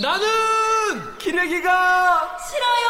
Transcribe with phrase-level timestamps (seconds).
[0.00, 2.88] 나는 기레기가 싫어요.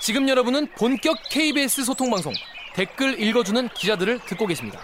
[0.00, 2.32] 지금 여러분은 본격 KBS 소통 방송
[2.74, 4.80] 댓글 읽어주는 기자들을 듣고 계십니다.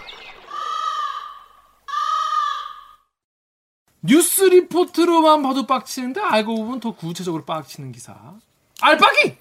[4.01, 8.13] 뉴스 리포트로만 봐도 빡치는데 알고 보면 더 구체적으로 빡치는 기사
[8.81, 9.37] 알빡이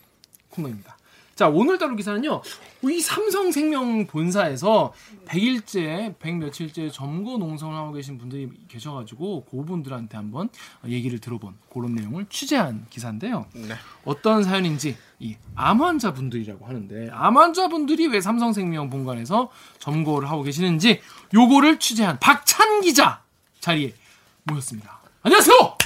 [0.51, 0.97] 코너입니다.
[1.43, 2.41] 자 오늘 다룰 기사는요.
[2.85, 4.93] 이 삼성생명 본사에서
[5.27, 10.51] 100일째, 100 며칠째 점거 농성을 하고 계신 분들이 계셔가지고 그분들한테 한번
[10.87, 13.47] 얘기를 들어본 그런 내용을 취재한 기사인데요.
[13.55, 13.75] 네.
[14.05, 19.51] 어떤 사연인지 이 암 환자분들이라고 하는데 암 환자분들이 왜 삼성생명 본관에서
[19.81, 21.01] 점거를 하고 계시는지
[21.35, 23.21] 요거를 취재한 박찬 기자
[23.59, 23.95] 자리에
[24.45, 25.01] 모였습니다.
[25.25, 25.57] 안녕하세요.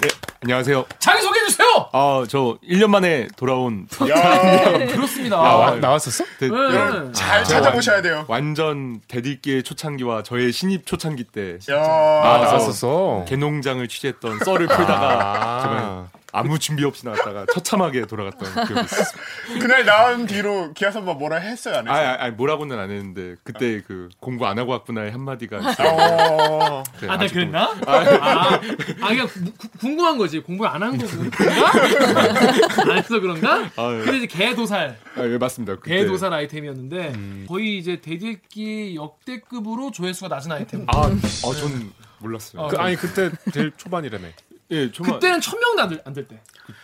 [0.00, 0.08] 네,
[0.50, 0.84] 안녕하세요.
[1.00, 1.66] 자기 소개해 주세요.
[1.92, 5.38] 아, 저 1년 만에 돌아온 야, 그렇습니다.
[5.40, 6.22] 와, 나왔었어?
[6.38, 7.12] 대- 네.
[7.12, 8.24] 잘 찾아보셔야 돼요.
[8.28, 13.24] 완전 대들기의 초창기와 저의 신입 초창기 때 야, 아, 나왔었어.
[13.26, 15.62] 개농장을 취재했던 썰을 풀다가 아.
[15.62, 16.06] 제가
[16.38, 19.58] 아무 준비 없이 나왔다가 처참하게 돌아갔던 기억이 있습니다.
[19.60, 22.08] 그날 나온 뒤로 기아 선바 뭐라 했어요, 안 아, 했어요?
[22.18, 27.16] 아, 아니, 뭐라고는 안 했는데 그때 그 공부 안 하고 왔구나의 한마디가 어, 네, 아,
[27.16, 27.74] 나 아직도- 그랬나?
[27.86, 28.60] 아,
[29.00, 30.40] 아, 그냥 구- 궁금한 거지.
[30.40, 31.30] 공부 안 한 거구나?
[32.90, 33.70] 안 해서 그런가?
[33.76, 34.04] 아, 예.
[34.04, 35.76] 그래 이제 개도살, 아, 예, 맞습니다.
[35.76, 40.84] 그때- 개도살 아이템이었는데 거의 이제 대들기 역대급으로 조회수가 낮은 아이템.
[40.88, 41.10] 아, 아,
[41.54, 42.62] 전 몰랐어요.
[42.62, 44.26] 어, 그, 아니 그때 제일 초반이라며.
[44.70, 46.40] 예, 정말 그때는 천 명도 안 될- 안될 때.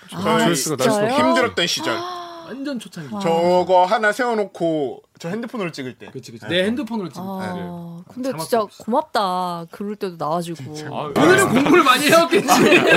[0.09, 1.97] 조회수가 낮을 수밖에 없- 힘들었던 시절.
[2.45, 3.11] 완전 초창기.
[3.23, 6.11] 저거 하나 세워놓고 저 핸드폰으로 찍을 때.
[6.13, 6.47] 그치 그치.
[6.49, 7.47] 내 핸드폰으로 찍은 때.
[7.49, 8.79] 아, 근데 진짜 없이.
[8.83, 9.67] 고맙다.
[9.71, 10.75] 그럴 때도 나와주고.
[10.95, 12.49] 아, 오늘은 공부를 많이 해왔겠지.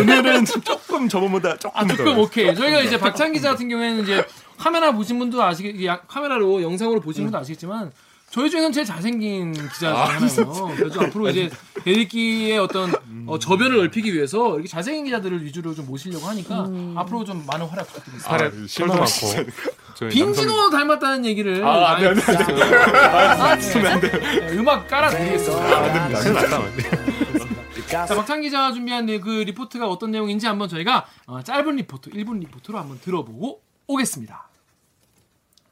[0.02, 2.54] 오늘은 조금 저번보다 조금 아, 더 조금 오케이.
[2.56, 4.26] 저희가 이제 박찬 기자 같은 경우에는 이제
[4.58, 7.92] 카메라 보신 분도 아시겠, 야, 카메라로 영상으로 보신 분도 아시겠지만
[8.36, 9.92] 저희 중에서는 제일 잘생긴 기자
[10.28, 10.76] 중 하나예요.
[10.76, 11.50] 그래서 앞으로 이제
[11.86, 12.94] 댓읽기의 어떤
[13.28, 17.88] 어, 저변을 넓히기 위해서 이렇게 잘생긴 기자들을 위주로 좀 모시려고 하니까 앞으로 좀 많은 활약
[17.88, 18.46] 부탁드리겠습니다.
[18.46, 20.10] 아, 실망 털도 많고.
[20.10, 22.76] 빈지노 닮았다는 얘기를 아, 안 돼, 안 돼, 안 돼.
[22.76, 24.00] 아, 진짜?
[24.02, 26.20] 네, 음악 깔아드리겠습니다.
[26.20, 28.06] 큰일 났다.
[28.06, 32.78] 자, 박찬 기자 준비한 그 리포트가 어떤 내용인지 한번 저희가 어, 짧은 리포트, 1분 리포트로
[32.78, 34.50] 한번 들어보고 오겠습니다.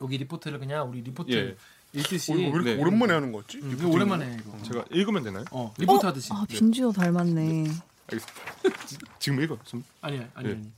[0.01, 1.55] 여기 리포트를 그냥 우리 리포트 예.
[1.93, 2.81] 읽듯이 오, 왜 이렇게 네.
[2.81, 3.59] 오랜만에 하는 거지?
[3.59, 4.57] 음, 이거 오랜만에 해, 이거.
[4.63, 5.45] 제가 읽으면 되나요?
[5.51, 6.29] 어, 리포트 하듯이.
[6.33, 7.65] 아, 빈지노 닮았네.
[8.07, 8.41] 알겠습니다.
[9.19, 9.57] 지금 읽어.
[9.63, 9.83] 좀.
[10.01, 10.51] 아니야, 아니, 예.
[10.53, 10.71] 아니.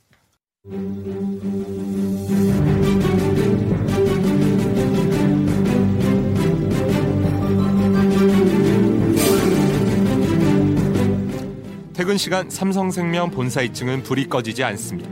[11.93, 15.09] 퇴근 시간 삼성생명 본사 2층은 불이 꺼지지 않습니다.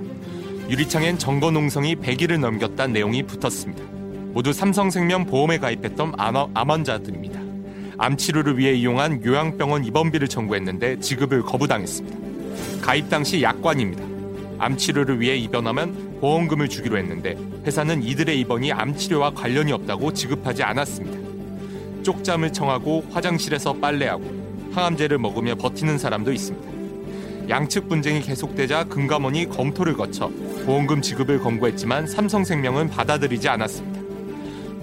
[0.70, 3.93] 유리창엔 정거 농성이 100일을 넘겼다는 내용이 붙었습니다.
[4.34, 6.36] 모두 삼성생명 보험에 가입했던 암,
[8.00, 12.18] 암 치료를 위해 이용한 요양병원 입원비를 청구했는데 지급을 거부당했습니다.
[12.82, 14.04] 가입 당시 약관입니다.
[14.58, 20.64] 암 치료를 위해 입원하면 보험금을 주기로 했는데 회사는 이들의 입원이 암 치료와 관련이 없다고 지급하지
[20.64, 22.04] 않았습니다.
[22.04, 24.24] 쪽잠을 청하고 화장실에서 빨래하고
[24.74, 26.74] 항암제를 먹으며 버티는 사람도 있습니다.
[27.50, 30.32] 양측 분쟁이 계속되자 금감원이 검토를 거쳐
[30.66, 34.03] 보험금 지급을 권고했지만 삼성생명은 받아들이지 않았습니다.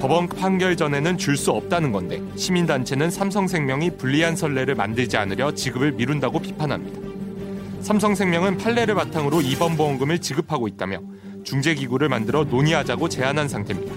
[0.01, 6.39] 법원 판결 전에는 줄 수 없다는 건데 시민단체는 삼성생명이 불리한 선례를 만들지 않으려 지급을 미룬다고
[6.39, 7.01] 비판합니다.
[7.83, 11.01] 삼성생명은 판례를 바탕으로 입원 보험금을 지급하고 있다며
[11.45, 13.95] 중재기구를 만들어 논의하자고 제안한 상태입니다.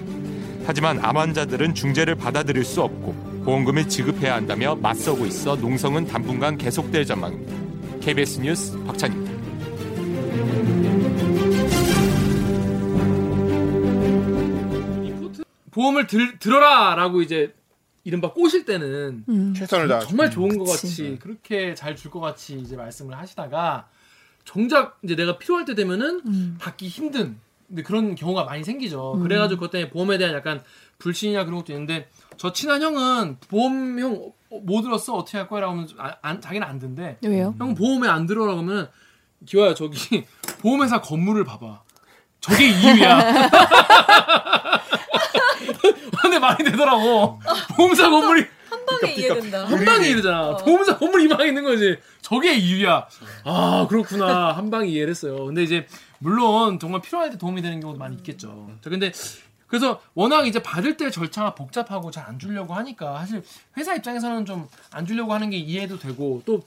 [0.65, 3.13] 하지만 암 환자들은 중재를 받아들일 수 없고
[3.45, 7.53] 보험금을 지급해야 한다며 맞서고 있어 농성은 당분간 계속될 전망입니다.
[8.01, 9.33] KBS 뉴스 박찬입니다.
[15.73, 17.53] 보험을 들, 들어라라고 이제
[18.03, 19.53] 이른바 꼬실 때는 음.
[19.55, 19.99] 최선을 다.
[19.99, 20.81] 정말 좋은 것 그치.
[20.87, 23.87] 같이 그렇게 잘 줄 것 같이 이제 말씀을 하시다가
[24.45, 26.57] 정작 이제 내가 필요할 때 되면은 음.
[26.59, 29.19] 받기 힘든 근데 그런 경우가 많이 생기죠.
[29.23, 30.61] 그래가지고 그것 때문에 보험에 대한 약간
[30.99, 34.31] 불신이나 그런 것도 있는데 저 친한 형은 보험 형
[34.65, 37.17] 뭐 들었어 어떻게 할 거야라고 하면 아, 안, 자기는 안 든대.
[37.23, 37.55] 왜요?
[37.57, 38.87] 형 보험에 안 들어라고 하면
[39.47, 40.25] 기화야 저기
[40.61, 41.81] 보험회사 건물을 봐봐.
[42.43, 43.49] 저게 이유야.
[46.21, 47.39] 근데 많이 되더라고.
[47.75, 49.65] 보험사 건물이 한 방에 이해된다.
[49.65, 50.57] 한 방에 이르잖아.
[50.57, 51.97] 보험사 건물 이 방에 있는 거지.
[52.21, 53.07] 저게 이유야.
[53.45, 54.51] 아 그렇구나.
[54.51, 55.45] 한 방에 이해를 했어요.
[55.45, 55.87] 근데 이제
[56.19, 58.69] 물론 정말 필요할 때 도움이 되는 경우도 많이 있겠죠.
[58.83, 59.11] 자, 근데
[59.67, 63.43] 그래서 워낙 이제 받을 때 절차가 복잡하고 잘 안 주려고 하니까 사실
[63.77, 66.61] 회사 입장에서는 좀 안 주려고 하는 게 이해도 되고 또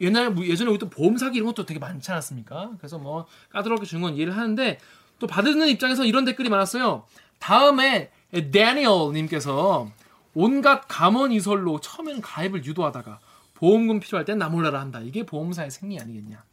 [0.00, 2.72] 옛날 뭐 예전에 우리 또 보험 사기 이런 것도 되게 많지 않았습니까?
[2.78, 4.78] 그래서 뭐 까다롭게 주는 건 이해를 하는데
[5.18, 7.04] 또 받는 입장에서 이런 댓글이 많았어요.
[7.40, 9.90] 다음에 데니얼 님께서
[10.34, 13.18] 온갖 감언 이설로 처음에는 가입을 유도하다가
[13.54, 15.00] 보험금 필요할 땐 나 몰라라 한다.
[15.00, 16.44] 이게 보험사의 생리 아니겠냐.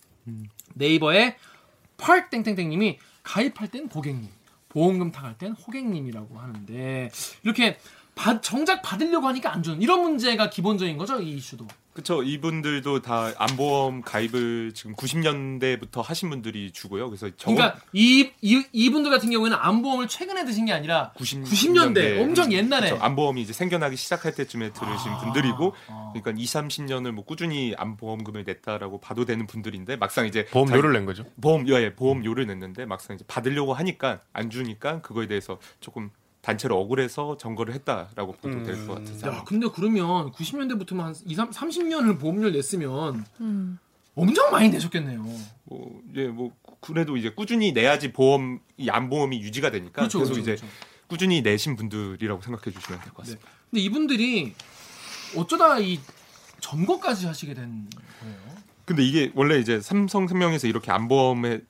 [0.74, 1.38] 네이버에
[1.98, 4.28] 펄 땡땡땡 님이 가입할 땐 고객님,
[4.70, 7.12] 보험금 타갈 땐 호객님이라고 하는데
[7.44, 7.78] 이렇게
[8.16, 11.68] 받- 정작 받으려고 하니까 안 주는 이런 문제가 기본적인 거죠 이 이슈도.
[11.96, 12.24] 그렇죠.
[12.24, 17.10] 이분들도 다 암보험 가입을 지금 90년대부터 하신 분들이 주고요.
[17.10, 22.22] 그래서 저 그러니까 이, 이 이분들 같은 경우에는 암보험을 최근에 드신 게 아니라 90 90년대
[22.22, 23.02] 엄청 옛날에 그쵸.
[23.02, 25.20] 암보험이 이제 생겨나기 시작할 때쯤에 들으신 아.
[25.20, 26.12] 분들이고 아.
[26.14, 31.24] 그러니까 2, 30년을 뭐 꾸준히 암보험금을 냈다라고 봐도 되는 분들인데 막상 이제 보험료를 낸 거죠.
[31.40, 36.10] 보험 예, 보험료를 냈는데 막상 이제 받으려고 하니까 안 주니까 그거에 대해서 조금
[36.46, 42.20] 단체로 억울해서 점거를 했다라고 보도 될것 같아서 야, 근데 그러면 90년대부터만 한 2, 3, 30년을
[42.20, 43.80] 보험료를 냈으면 음.
[44.14, 45.26] 엄청 많이 내셨겠네요.
[45.64, 46.52] 뭐 이제 뭐
[46.82, 50.76] 그래도 이제 꾸준히 내야지 보험 이 암보험이 유지가 되니까 그렇죠, 계속 그렇죠, 이제 그렇죠.
[51.08, 53.34] 꾸준히 내신 분들이라고 생각해 주시면 될것 네.
[53.34, 53.50] 같습니다.
[53.72, 54.54] 근데 이분들이
[55.36, 56.00] 어쩌다 이
[56.60, 57.90] 점거까지 하시게 된
[58.22, 58.38] 거예요?
[58.86, 61.62] 근데 이게 원래 이제 삼성 생명에서 이렇게 암보험에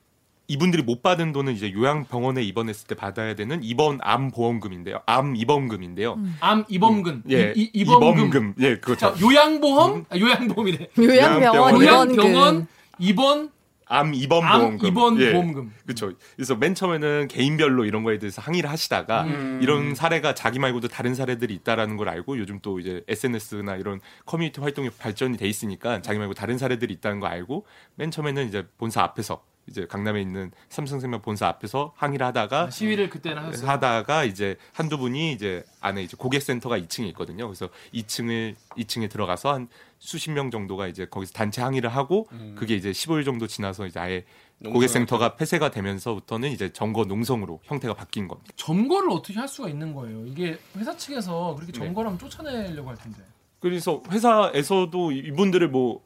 [0.48, 5.00] 이분들이 못 받은 돈은 이제 요양병원에 입원했을 때 받아야 되는 입원 암 보험금인데요.
[5.06, 6.18] 암 입원금인데요.
[6.40, 8.54] 암 입원금, 예, 이, 이, 입원금.
[8.60, 9.14] 예, 그렇죠.
[9.14, 10.88] 자, 요양보험, 아, 요양보험이래.
[10.98, 12.16] 요양병원 요양병원, 입원금.
[12.16, 12.66] 요양병원
[12.98, 13.50] 입원
[13.88, 14.88] 암 입원 암 보험금.
[14.88, 15.32] 입원 예.
[15.32, 15.72] 보험금.
[15.84, 16.12] 그렇죠.
[16.34, 19.60] 그래서 맨 처음에는 개인별로 이런 거에 대해서 항의를 하시다가 음.
[19.62, 24.60] 이런 사례가 자기 말고도 다른 사례들이 있다라는 걸 알고 요즘 또 이제 SNS나 이런 커뮤니티
[24.60, 27.64] 활동이 발전이 돼 있으니까 자기 말고 다른 사례들이 있다는 거 알고
[27.94, 33.10] 맨 처음에는 이제 본사 앞에서 이제 강남에 있는 삼성생명 본사 앞에서 항의를 하다가 아, 시위를
[33.10, 33.68] 그때는 하셨어요.
[33.68, 37.46] 하다가 이제 한두 분이 이제 안에 이제 고객센터가 2층에 있거든요.
[37.48, 39.68] 그래서 2층을 2층에 들어가서 한
[39.98, 44.24] 수십 명 정도가 이제 거기서 단체 항의를 하고 그게 이제 15일 정도 지나서 이제 아예
[44.64, 48.52] 고객센터가 폐쇄가 되면서부터는 이제 점거 농성으로 형태가 바뀐 겁니다.
[48.56, 50.24] 점거를 어떻게 할 수가 있는 거예요?
[50.26, 51.78] 이게 회사 측에서 그렇게 네.
[51.78, 53.18] 점거를 하면 쫓아내려고 할 텐데.
[53.60, 56.04] 그래서 회사에서도 이분들을 뭐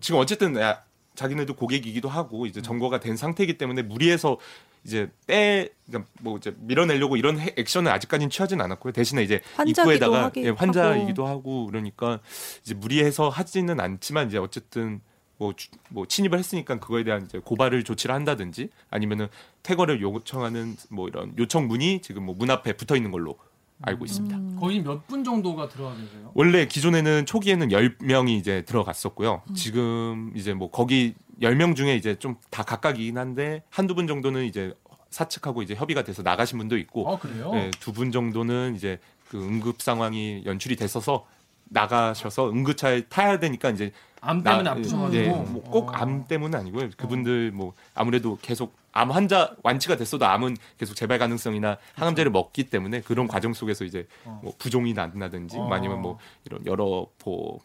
[0.00, 0.82] 지금 어쨌든 야,
[1.16, 2.46] 자기네도 고객이기도 하고 음.
[2.46, 4.38] 이제 점거가 된 상태이기 때문에 무리해서
[4.84, 8.92] 이제 빼 그러니까 뭐 이제 밀어내려고 이런 해- 액션은 아직까지는 취하진 않았고요.
[8.92, 9.40] 대신에 이제
[9.82, 12.20] 입구에다가 예, 환자이기도 하고 그러니까
[12.62, 15.00] 이제 무리해서 하지는 않지만 이제 어쨌든
[15.38, 19.26] 뭐, 주- 뭐 침입을 했으니까 그거에 대한 이제 고발을 조치를 한다든지 아니면은
[19.64, 23.36] 퇴거를 요청하는 뭐 이런 요청문이 지금 뭐 문 앞에 붙어 있는 걸로
[23.82, 24.58] 알고 있습니다.
[24.60, 26.30] 거의 몇 분 정도가 들어가 계세요?
[26.34, 29.42] 원래 기존에는 초기에는 10명이 이제 들어갔었고요.
[29.54, 34.72] 지금 이제 뭐 거기 10명 중에 이제 좀 다 각각이긴 한데 한두 분 정도는 이제
[35.10, 37.50] 사측하고 이제 협의가 돼서 나가신 분도 있고 아 그래요?
[37.52, 41.26] 네, 두분 정도는 이제 그 응급 상황이 연출이 됐어서
[41.64, 45.22] 나가셔서 응급차에 타야 되니까 이제 암 때문에 나- 아프셔가지고.
[45.22, 46.90] 예, 뭐꼭 암 때문은 아니고요.
[46.96, 53.02] 그분들 뭐 아무래도 계속 암 환자 완치가 됐어도 암은 계속 재발 가능성이나 항암제를 먹기 때문에
[53.02, 54.40] 그런 과정 속에서 이제 어.
[54.42, 55.74] 뭐 부종이 난다든지 뭐 어.
[55.74, 57.60] 아니면 뭐 이런 여러 뭐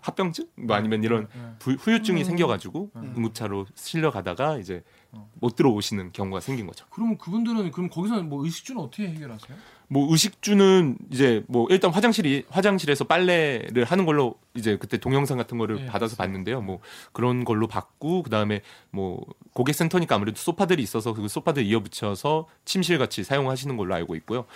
[0.00, 1.40] 합병증 뭐 아니면 이런 네.
[1.58, 2.24] 부- 후유증이 음.
[2.24, 3.14] 생겨가지고 음.
[3.16, 5.28] 응급차로 실려 가다가 이제 어.
[5.34, 6.86] 못 들어오시는 경우가 생긴 거죠.
[6.90, 9.56] 그럼 그분들은 그럼 거기서 뭐 의식주는 어떻게 해결하세요?
[9.88, 15.80] 뭐 의식주는 이제 뭐 일단 화장실이 화장실에서 빨래를 하는 걸로 이제 그때 동영상 같은 거를
[15.80, 16.60] 예, 받아서 봤는데요.
[16.60, 16.80] 뭐
[17.12, 23.76] 그런 걸로 받고 그다음에 뭐 고객센터니까 아무래도 소파들이 있어서 그 소파들 이어붙여서 침실 같이 사용하시는
[23.76, 24.46] 걸로 알고 있고요.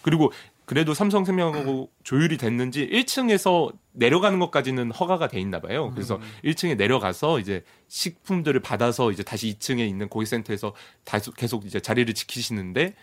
[0.00, 0.32] 그리고
[0.64, 5.90] 그래도 삼성생명하고 조율이 됐는지 1층에서 내려가는 것까지는 허가가 돼 있나 봐요.
[5.92, 10.72] 그래서 1층에 내려가서 이제 식품들을 받아서 이제 다시 2층에 있는 고객센터에서
[11.36, 12.94] 계속 이제 자리를 지키시는데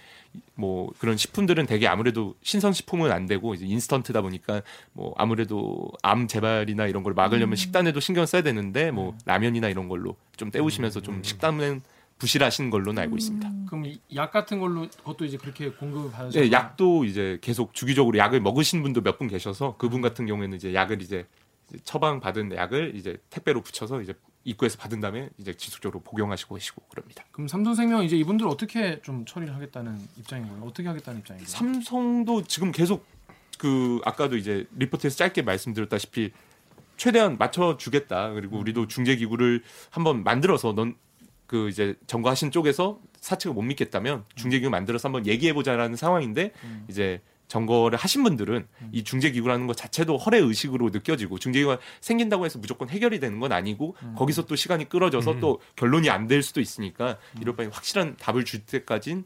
[0.56, 4.62] 뭐 그런 식품들은 되게 아무래도 신선 식품은 안 되고 이제 인스턴트다 보니까
[4.94, 10.16] 뭐 아무래도 암 재발이나 이런 걸 막으려면 식단에도 신경 써야 되는데 뭐 라면이나 이런 걸로
[10.38, 11.82] 좀 때우시면서 좀 식단은
[12.20, 13.50] 부실하신 걸로는 알고 있습니다.
[13.68, 18.42] 그럼 이약 같은 걸로 그것도 이제 그렇게 공급을 받으셔서 네, 약도 이제 계속 주기적으로 약을
[18.42, 21.26] 먹으신 분도 몇 분 계셔서 그분 같은 경우에는 이제 약을 이제
[21.84, 24.14] 처방 받은 약을 이제 택배로 붙여서 이제
[24.50, 27.24] 입구에서 받은 다음에 이제 지속적으로 복용하시고 계시고 그럽니다.
[27.32, 30.64] 그럼 삼성생명 이제 이분들 어떻게 좀 처리를 하겠다는 입장인 거예요?
[30.64, 31.50] 어떻게 하겠다는 입장인 거예요?
[31.50, 33.06] 삼성도 지금 계속
[33.58, 36.32] 그 아까도 이제 리포트에서 짧게 말씀드렸다시피
[36.98, 38.32] 최대한 맞춰 주겠다.
[38.34, 40.96] 그리고 우리도 중재 기구를 한번 만들어서 넌
[41.50, 46.86] 그 이제 점거하신 쪽에서 사측을 못 믿겠다면 중재 기구 만들어서 한번 얘기해 보자라는 상황인데 음.
[46.88, 52.46] 이제 점거를 하신 분들은 이 중재 기구라는 것 자체도 허례 의식으로 느껴지고 중재 기구가 생긴다고
[52.46, 54.16] 해서 무조건 해결이 되는 건 아니고 음.
[54.18, 58.60] 거기서 또 시간이 끌어져서 또 결론이 안 될 수도 있으니까 이럴 바에 확실한 답을 줄
[58.60, 59.24] 때까진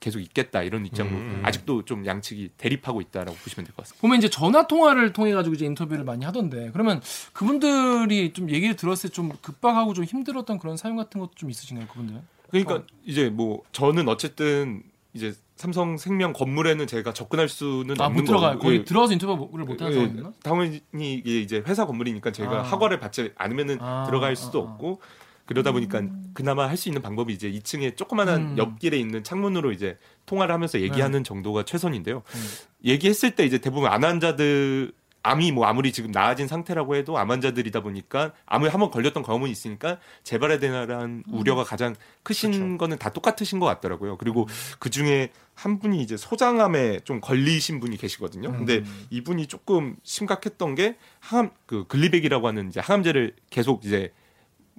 [0.00, 1.42] 계속 있겠다 이런 입장으로 음.
[1.44, 4.00] 아직도 좀 양측이 대립하고 있다라고 보시면 될 것 같습니다.
[4.00, 7.02] 보면 이제 전화 통화를 통해 가지고 이제 인터뷰를 많이 하던데 그러면
[7.34, 11.86] 그분들이 좀 얘기를 들었을 때 좀 급박하고 좀 힘들었던 그런 사연 같은 것도 좀 있으신가요,
[11.88, 12.22] 그분들?
[12.50, 12.84] 그러니까 어.
[13.04, 14.82] 이제 뭐 저는 어쨌든
[15.16, 18.58] 이제 삼성 생명 건물에는 제가 접근할 수는 아, 없는 못 들어가요.
[18.58, 18.84] 거기 예.
[18.84, 20.32] 들어가서 인터뷰를 못 하는 예, 상황이나?
[20.42, 22.62] 당연히 이게 이제 회사 건물이니까 제가 아.
[22.62, 24.72] 허가를 받지 않으면은 아, 들어갈 수도 아, 아.
[24.72, 25.00] 없고
[25.46, 26.02] 그러다 보니까
[26.34, 28.58] 그나마 할 수 있는 방법이 이제 2층에 조그만한 음.
[28.58, 29.96] 옆길에 있는 창문으로 이제
[30.26, 32.22] 통화를 하면서 얘기하는 정도가 최선인데요.
[32.26, 32.46] 음.
[32.84, 34.92] 얘기했을 때 이제 대부분 암 환자들
[35.26, 39.98] 암이 뭐 아무리 지금 나아진 상태라고 해도 암 환자들이다 보니까 암을 한번 걸렸던 경험이 있으니까
[40.22, 44.18] 재발에 대한 우려가 가장 크신 거는 다 똑같으신 것 같더라고요.
[44.18, 44.46] 그리고
[44.78, 48.52] 그 중에 한 분이 이제 소장암에 좀 걸리신 분이 계시거든요.
[48.52, 54.12] 근데 이분이 조금 심각했던 게 항암 그 글리벡이라고 하는 이제 항암제를 계속 이제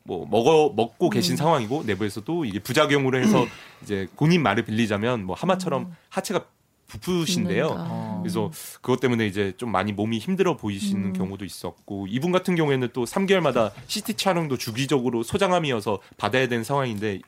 [0.04, 3.46] 뭐 먹어 먹고 계신 상황이고 내부에서도 이게 부작용으로 해서
[3.84, 6.46] 이제 본인 말을 빌리자면 뭐 하마처럼 하체가
[6.88, 7.68] 부푸신데요.
[7.78, 8.20] 어.
[8.24, 8.52] 그래서
[8.82, 11.14] 그것 때문에 이제 좀 많이 몸이 힘들어 보이시는 음.
[11.14, 17.20] 경우도 있었고 이분 같은 경우에는 또 3개월마다 CT 촬영도 주기적으로 소장암이어서 받아야 되는 상황인데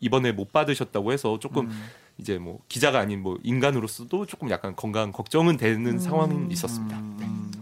[0.00, 1.84] 이번에 못 받으셨다고 해서 조금 음.
[2.18, 6.96] 이제 뭐 기자가 아닌 뭐 인간으로서도 조금 약간 건강 걱정은 되는 상황이 있었습니다.
[6.98, 7.52] 음.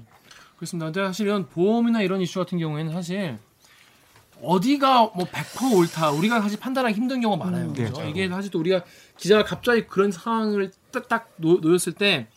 [0.57, 0.87] 그렇습니다.
[0.87, 3.39] 근데 사실 이런 보험이나 이런 이슈 같은 경우에는 사실
[4.43, 7.67] 어디가 뭐 100% 옳다 우리가 사실 판단하기 힘든 경우가 많아요.
[7.69, 7.73] 음.
[7.75, 8.03] 그죠?
[8.03, 8.11] 네.
[8.11, 8.83] 이게 사실 또 우리가
[9.17, 12.29] 기자가 갑자기 그런 상황을 딱, 딱 놓, 놓였을 때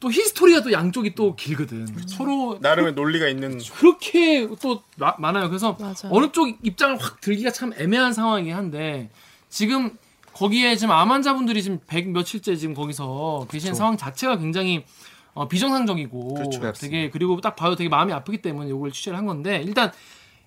[0.00, 1.86] 또 히스토리가 또 양쪽이 또 길거든.
[2.06, 5.48] 서로 나름의 논리가 있는 그렇게 또 마- 많아요.
[5.48, 6.08] 그래서 맞아.
[6.10, 9.08] 어느 쪽 입장을 확 들기가 참 애매한 상황이긴 한데
[9.48, 9.96] 지금
[10.34, 14.84] 거기에 지금 암 환자분들이 지금 100 며칠째 지금 거기서 계신 상황 자체가 굉장히
[15.32, 16.72] 어, 비정상적이고 그렇죠.
[16.72, 19.90] 되게 그리고 딱 봐도 되게 마음이 아프기 때문에 이걸 취재를 한 건데 일단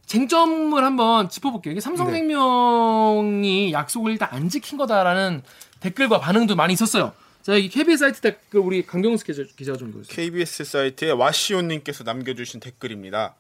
[0.08, 1.74] 쟁점을 한번 짚어볼게요.
[1.74, 5.44] 이게 삼성생명이 약속을 일단 안 지킨 거다라는
[5.82, 7.14] 댓글과 반응도 많이 있었어요.
[7.44, 10.16] 자, 이 KBS 사이트 댓글 우리 강경수 기자, 기자가 좀 읽어주세요.
[10.16, 13.36] KBS 사이트에 와시오님께서 남겨주신 댓글입니다.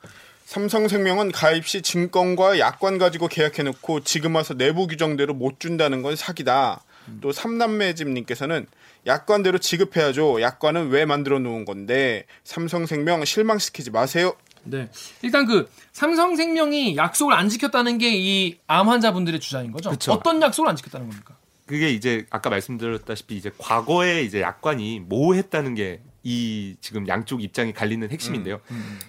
[0.45, 6.83] 삼성생명은 가입 시 증권과 약관 가지고 계약해놓고 지금 와서 내부 규정대로 못 준다는 건 사기다.
[7.21, 8.67] 또 삼남매집님께서는
[9.05, 10.41] 약관대로 지급해야죠.
[10.41, 14.35] 약관은 왜 만들어 놓은 건데 삼성생명 실망시키지 마세요.
[14.69, 14.89] 네.
[15.21, 19.89] 일단 그 삼성생명이 약속을 안 지켰다는 게 이 암 환자분들의 주장인 거죠.
[19.89, 20.11] 그쵸.
[20.13, 21.35] 어떤 약속을 안 지켰다는 겁니까?
[21.65, 28.09] 그게 이제 아까 말씀드렸다시피 이제 과거에 이제 약관이 모호했다는 게 이 지금 양쪽 입장이 갈리는
[28.11, 28.59] 핵심인데요.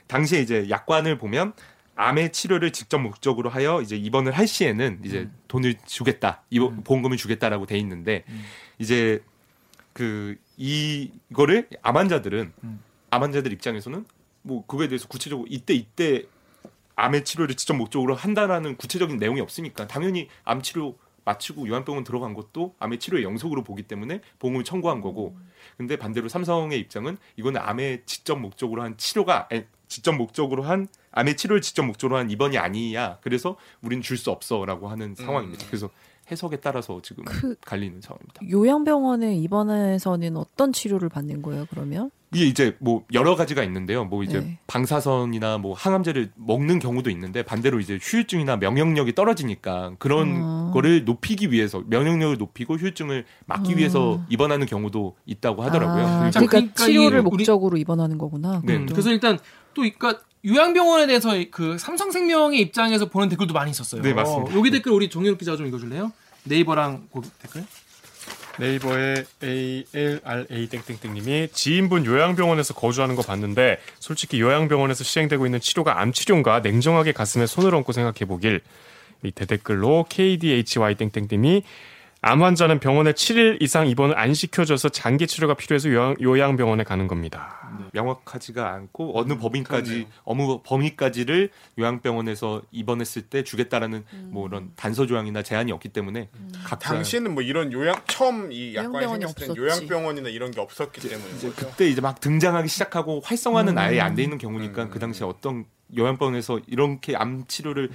[0.06, 1.52] 당시에 이제 약관을 보면
[1.96, 7.66] 암의 치료를 직접 목적으로 하여 이제 입원을 할 시에는 이제 돈을 주겠다, 이거 보험금을 주겠다라고
[7.66, 8.22] 돼 있는데
[8.78, 9.20] 이제
[9.92, 12.52] 그 이거를 암 환자들은
[13.10, 14.04] 암 환자들 입장에서는
[14.48, 16.24] 뭐 그거에 대해서 구체적으로 이때 이때
[16.96, 22.74] 암의 치료를 직접 목적으로 한다라는 구체적인 내용이 없으니까 당연히 암 치료 마치고 요양병원 들어간 것도
[22.78, 25.36] 암의 치료의 영속으로 보기 때문에 보험을 청구한 거고.
[25.76, 31.36] 근데 반대로 삼성의 입장은 이거는 암의 직접 목적으로 한 치료가 아니, 직접 목적으로 한 암의
[31.36, 33.18] 치료를 직접 목적으로 한 입원이 아니야.
[33.20, 35.66] 그래서 우리는 줄수 없어라고 하는 상황입니다.
[35.66, 35.90] 그래서
[36.30, 38.40] 해석에 따라서 지금 그- 갈리는 상황입니다.
[38.50, 41.66] 요양병원에 입원해서는 어떤 치료를 받는 거예요?
[41.70, 44.04] 그러면 이게 이제 뭐 여러 가지가 있는데요.
[44.04, 44.58] 뭐 이제 네.
[44.66, 50.70] 방사선이나 뭐 항암제를 먹는 경우도 있는데 반대로 이제 휴유증이나 명령력이 떨어지니까 그런 아.
[50.74, 53.76] 거를 높이기 위해서 면역력을 높이고 휴유증을 막기 아.
[53.76, 56.04] 위해서 입원하는 경우도 있다고 하더라고요.
[56.06, 58.60] 아, 그러니까, 그러니까 치료를 이 우리- 목적으로 입원하는 거구나.
[58.64, 58.74] 네.
[58.74, 58.94] 음, 그것도.
[58.94, 59.38] 그래서 일단
[59.72, 64.02] 또 그러니까 요양병원에 대해서 그 삼성생명의 입장에서 보는 댓글도 많이 있었어요.
[64.02, 64.54] 네, 맞습니다.
[64.56, 66.12] 여기 댓글 우리 정윤욱 기자가 좀 읽어줄래요?
[66.44, 67.64] 네이버랑 그 댓글.
[68.58, 76.60] 네이버의 ALRA 땡땡땡님이 지인분 요양병원에서 거주하는 거 봤는데 솔직히 요양병원에서 시행되고 있는 치료가 암 치료인가
[76.60, 78.60] 냉정하게 가슴에 손을 얹고 생각해 보길.
[79.20, 81.62] 밑에 댓글로 KDHY 땡땡님이
[82.20, 87.56] 암 환자는 병원에 7일 이상 입원을 안 시켜줘서 장기 치료가 필요해서 요양, 요양병원에 가는 겁니다.
[87.92, 90.08] 명확하지가 않고 어느 범위까지 그렇네요.
[90.24, 96.28] 어느 범위까지를 요양병원에서 입원했을 때 주겠다라는 뭐 이런 단서 조항이나 제한이 없기 때문에
[96.64, 99.60] 각자 당시에는 뭐 이런 요양 처음 이 약관이 생겼을 땐 없었지.
[99.60, 101.50] 요양병원이나 이런 게 없었기 때문에 이제.
[101.54, 103.78] 그때 이제 막 등장하기 시작하고 활성화는 음.
[103.78, 104.90] 아예 안 돼 있는 경우니까 음.
[104.90, 105.64] 그 당시에 어떤
[105.96, 107.90] 요양병원에서 이렇게 암 치료를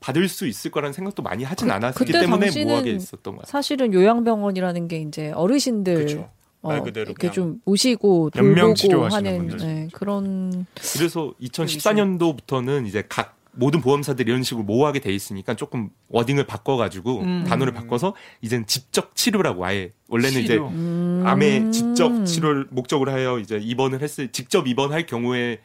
[0.00, 3.44] 받을 수 있을 거라는 생각도 많이 하진 그- 않았기 그때 때문에 모호하게 있었던 거야.
[3.46, 6.30] 사실은 요양병원이라는 게 이제 어르신들 그렇죠.
[6.60, 9.66] 어, 말 그대로 이렇게 좀 모시고 연명 돌보고 치료하시는 하는 분들.
[9.66, 16.46] 네, 그런 그래서 2014년도부터는 이제 각 모든 보험사들이 이런 식으로 모호하게 돼 있으니까 조금 워딩을
[16.46, 17.44] 바꿔가지고 음.
[17.48, 20.68] 단어를 바꿔서 이제는 직접 치료라고 아예 원래는 이제 치료.
[20.68, 21.22] 음.
[21.26, 25.58] 암의 직접 치료를 목적으로 하여 이제 입원을 했을 직접 입원할 경우에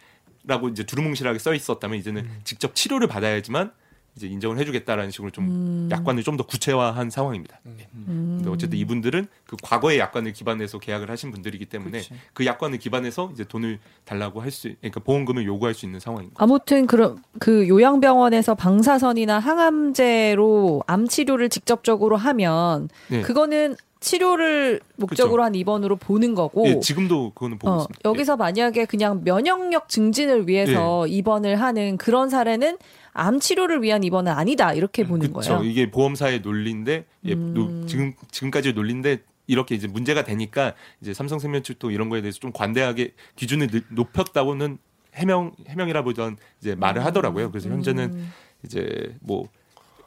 [0.45, 3.71] 라고 이제 두루뭉실하게 써 있었다면 이제는 직접 치료를 받아야지만
[4.15, 5.89] 이제 인정을 해주겠다라는 식으로 좀 음.
[5.91, 7.59] 약관을 좀 더 구체화한 상황입니다.
[7.65, 8.35] 음.
[8.37, 12.13] 근데 어쨌든 이분들은 그 과거의 약관을 기반해서 계약을 하신 분들이기 때문에 그치.
[12.33, 16.43] 그 약관을 기반해서 이제 돈을 달라고 할 수, 그러니까 보험금을 요구할 수 있는 상황인 거죠.
[16.43, 23.21] 아무튼 그런 그 요양병원에서 방사선이나 항암제로 암 치료를 직접적으로 하면 네.
[23.21, 27.99] 그거는 치료를 목적으로 한 입원으로 보는 거고 예, 지금도 그거는 보고 어, 있습니다.
[28.05, 28.09] 예.
[28.09, 32.77] 여기서 만약에 그냥 면역력 증진을 위해서 입원을 하는 그런 사례는
[33.13, 35.49] 암 치료를 위한 입원은 아니다 이렇게 보는 그렇죠.
[35.51, 35.61] 거예요.
[35.63, 35.65] 음.
[35.69, 41.91] 이게 보험사의 논리인데 예, 노- 지금 지금까지 논리인데 이렇게 이제 문제가 되니까 이제 삼성생명 측도
[41.91, 44.77] 이런 거에 대해서 좀 관대하게 기준을 늘- 높였다고는
[45.15, 47.51] 해명 해명이라 보단 이제 말을 하더라고요.
[47.51, 48.31] 그래서 현재는 음.
[48.65, 49.47] 이제 뭐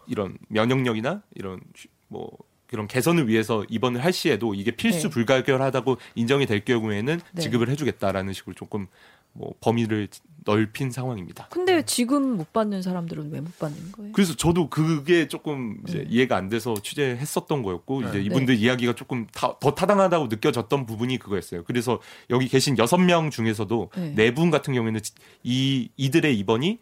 [0.06, 2.30] 이런 면역력이나 이런 쉬- 뭐
[2.66, 5.11] 그런 개선을 위해서 입원을 할 시에도 이게 필수 네.
[5.11, 7.42] 불가결하다고 인정이 될 경우에는 네.
[7.42, 8.87] 지급을 해주겠다라는 식으로 조금
[9.32, 10.08] 뭐 범위를
[10.46, 11.49] 넓힌 상황입니다.
[11.50, 14.12] 근데 지금 못 받는 사람들은 왜 못 받는 거예요?
[14.12, 16.06] 그래서 저도 그게 조금 이제 음.
[16.08, 18.08] 이해가 안 돼서 취재했었던 거였고 네.
[18.08, 21.64] 이제 이분들 이야기가 조금 타- 더 타당하다고 느껴졌던 부분이 그거였어요.
[21.64, 24.12] 그래서 여기 계신 여섯 명 중에서도 네.
[24.16, 25.00] 네분 같은 경우에는
[25.42, 26.78] 이 이들의 입원이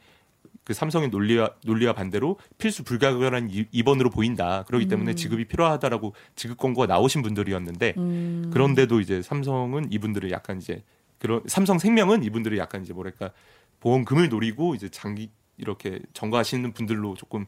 [0.65, 4.65] 그 삼성의 논리와 논리와 반대로 필수 불가결한 이- 입원으로 보인다.
[4.65, 5.17] 그렇기 때문에 음.
[5.17, 8.51] 지급이 필요하다라고 지급 권고가 나오신 분들이었는데 음.
[8.53, 10.83] 그런데도 이제 삼성은 이분들을 약간 이제
[11.19, 13.31] 그런 삼성 생명은 이분들을 약간 이제 뭐랄까
[13.81, 17.45] 보험금을 노리고 이제 장기 이렇게 전가하시는 분들로 조금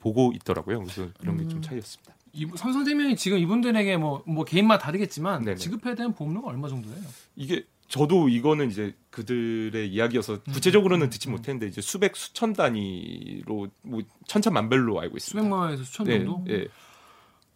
[0.00, 0.80] 보고 있더라고요.
[0.80, 1.62] 그래서 그런 게좀 음.
[1.62, 2.12] 차이였습니다.
[2.34, 5.56] 이 삼성생명이 지금 이분들에게 뭐, 뭐 개인마다 다르겠지만 네네.
[5.58, 6.98] 지급해야 되는 보험료가 얼마 정도예요?
[7.36, 10.52] 이게 저도 이거는 이제 그들의 이야기여서 음.
[10.54, 15.42] 구체적으로는 듣지 못했는데 이제 수백 수천 단위로 뭐 천차만별로 알고 있습니다.
[15.42, 16.42] 수백만 원에서 수천 네, 정도?
[16.48, 16.68] 예.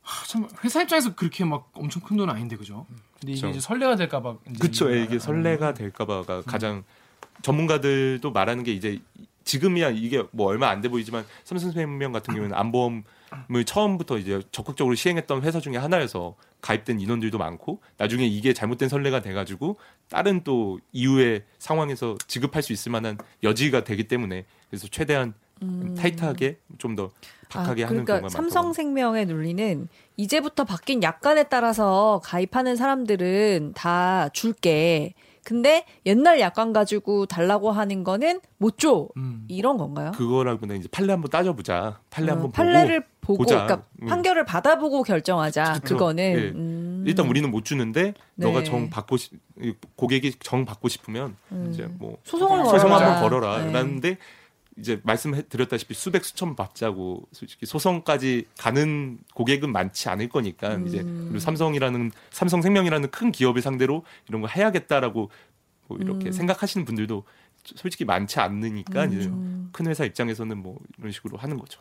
[0.02, 2.84] 하, 참 회사 입장에서 그렇게 막 엄청 큰 돈은 아닌데 그죠?
[3.18, 3.48] 근데 이게 그쵸.
[3.48, 4.94] 이제 설레가 될까봐 그쵸.
[4.94, 5.18] 예, 이게 음.
[5.18, 6.84] 설레가 될까봐가 가장
[7.40, 9.00] 전문가들도 말하는 게 이제
[9.44, 13.04] 지금이야 이게 뭐 얼마 안 돼 보이지만 삼성생명 같은 경우는 안보험을
[13.64, 19.76] 처음부터 이제 적극적으로 시행했던 회사 중에 하나여서 가입된 인원들도 많고 나중에 이게 잘못된 선례가 돼가지고
[20.08, 25.34] 다른 또 이후의 상황에서 지급할 수 있을 만한 여지가 되기 때문에 그래서 최대한
[25.96, 27.10] 타이트하게 좀 더
[27.48, 28.50] 박하게 아, 하는 그러니까 경우가 많다고.
[28.50, 35.14] 삼성생명의 논리는 이제부터 바뀐 약관에 따라서 가입하는 사람들은 다 줄게.
[35.44, 39.08] 근데 옛날 약관 가지고 달라고 하는 거는 못 줘.
[39.16, 39.44] 음.
[39.48, 40.10] 이런 건가요?
[40.12, 42.00] 그거라기보다 이제 판례 한번 따져보자.
[42.10, 43.64] 판례 어, 한번 판례를 보고, 보자.
[43.64, 44.06] 그러니까 음.
[44.06, 45.80] 판결을 받아보고 결정하자.
[45.80, 45.94] 그쵸.
[45.94, 46.48] 그거는 예.
[46.54, 47.04] 음.
[47.06, 48.46] 일단 우리는 못 주는데 네.
[48.46, 49.32] 너가 정 받고 싶
[49.96, 51.70] 고객이 정 받고 싶으면 음.
[51.72, 52.92] 이제 뭐 소송을 소송.
[52.92, 53.64] 한번 걸어라.
[53.64, 53.72] 네.
[53.72, 54.18] 라는데
[54.78, 61.28] 이제 말씀드렸다시피 수백 수천 받자고 솔직히 소송까지 가는 고객은 많지 않을 거니까 이제 음.
[61.28, 65.30] 그리고 삼성이라는 삼성생명이라는 큰 기업을 상대로 이런 거 해야겠다라고
[65.88, 66.32] 뭐 이렇게 음.
[66.32, 67.24] 생각하시는 분들도
[67.74, 69.68] 솔직히 많지 않으니까 이제 음.
[69.72, 71.80] 큰 회사 입장에서는 뭐 이런 식으로 하는 거죠.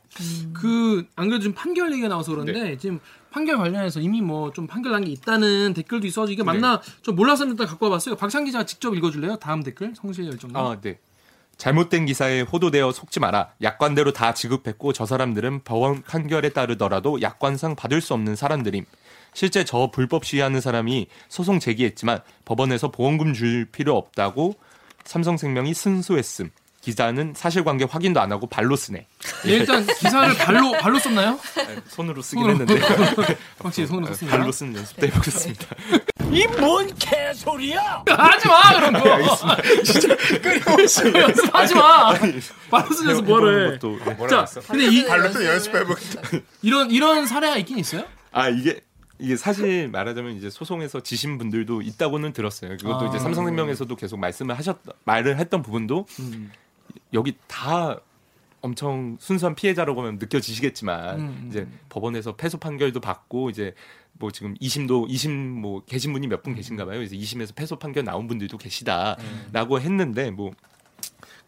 [0.53, 2.77] 그, 안 그래도 지금 판결 얘기가 나와서 그런데, 네.
[2.77, 2.99] 지금
[3.31, 6.45] 판결 관련해서 이미 뭐 좀 판결 난 게 있다는 댓글도 있어서 이게 네.
[6.45, 8.15] 맞나 좀 몰라서 일단 갖고 와봤어요.
[8.15, 9.37] 박상 기자가 직접 읽어줄래요?
[9.37, 9.93] 다음 댓글?
[9.95, 10.55] 성실 열정님.
[10.57, 10.97] 아, 네.
[11.57, 13.51] 잘못된 기사에 호도되어 속지 마라.
[13.61, 18.85] 약관대로 다 지급했고 저 사람들은 법원 판결에 따르더라도 약관상 받을 수 없는 사람들임.
[19.33, 24.55] 실제 저 불법 시위하는 사람이 소송 제기했지만 법원에서 보험금 줄 필요 없다고
[25.05, 26.49] 삼성생명이 승소했음.
[26.81, 29.07] 기자는 사실관계 확인도 안 하고 발로 쓰네.
[29.47, 31.39] 예, 일단 기사를 발로, 발로 썼나요?
[31.55, 32.59] 네, 손으로 쓰긴 손으로.
[32.59, 34.37] 했는데 확실히 손으로 썼습니다.
[34.37, 35.65] 발로 쓰는 연습도 해보겠습니다.
[38.07, 39.57] 하지 마 그런 거.
[39.83, 42.13] 진짜 끊임없이 연습하지 마.
[42.69, 43.73] 발로 쓰는 연습 뭐를 해.
[43.73, 44.13] 해보는 것도, 네.
[44.13, 44.61] 뭐라 자?
[44.67, 46.21] 근데 이 발로 또 연습해보겠다.
[46.61, 48.03] 이런 이런 사례가 있긴 있어요?
[48.31, 48.81] 아 이게
[49.19, 52.77] 이게 사실 말하자면 이제 소송에서 지신 분들도 있다고는 들었어요.
[52.77, 53.07] 그것도 아.
[53.09, 56.51] 이제 삼성생명에서도 계속 말씀을 하셨 말을 했던 부분도 음.
[57.13, 57.99] 여기 다
[58.61, 61.47] 엄청 순수한 피해자라고 하면 느껴지시겠지만 음.
[61.49, 63.73] 이제 법원에서 패소 판결도 받고 이제
[64.13, 66.97] 뭐 지금 2심도 2심 뭐 계신 분이 몇 분 계신가 봐요.
[66.97, 70.51] 그래서 2심에서 패소 판결 나온 분들도 계시다라고 했는데 뭐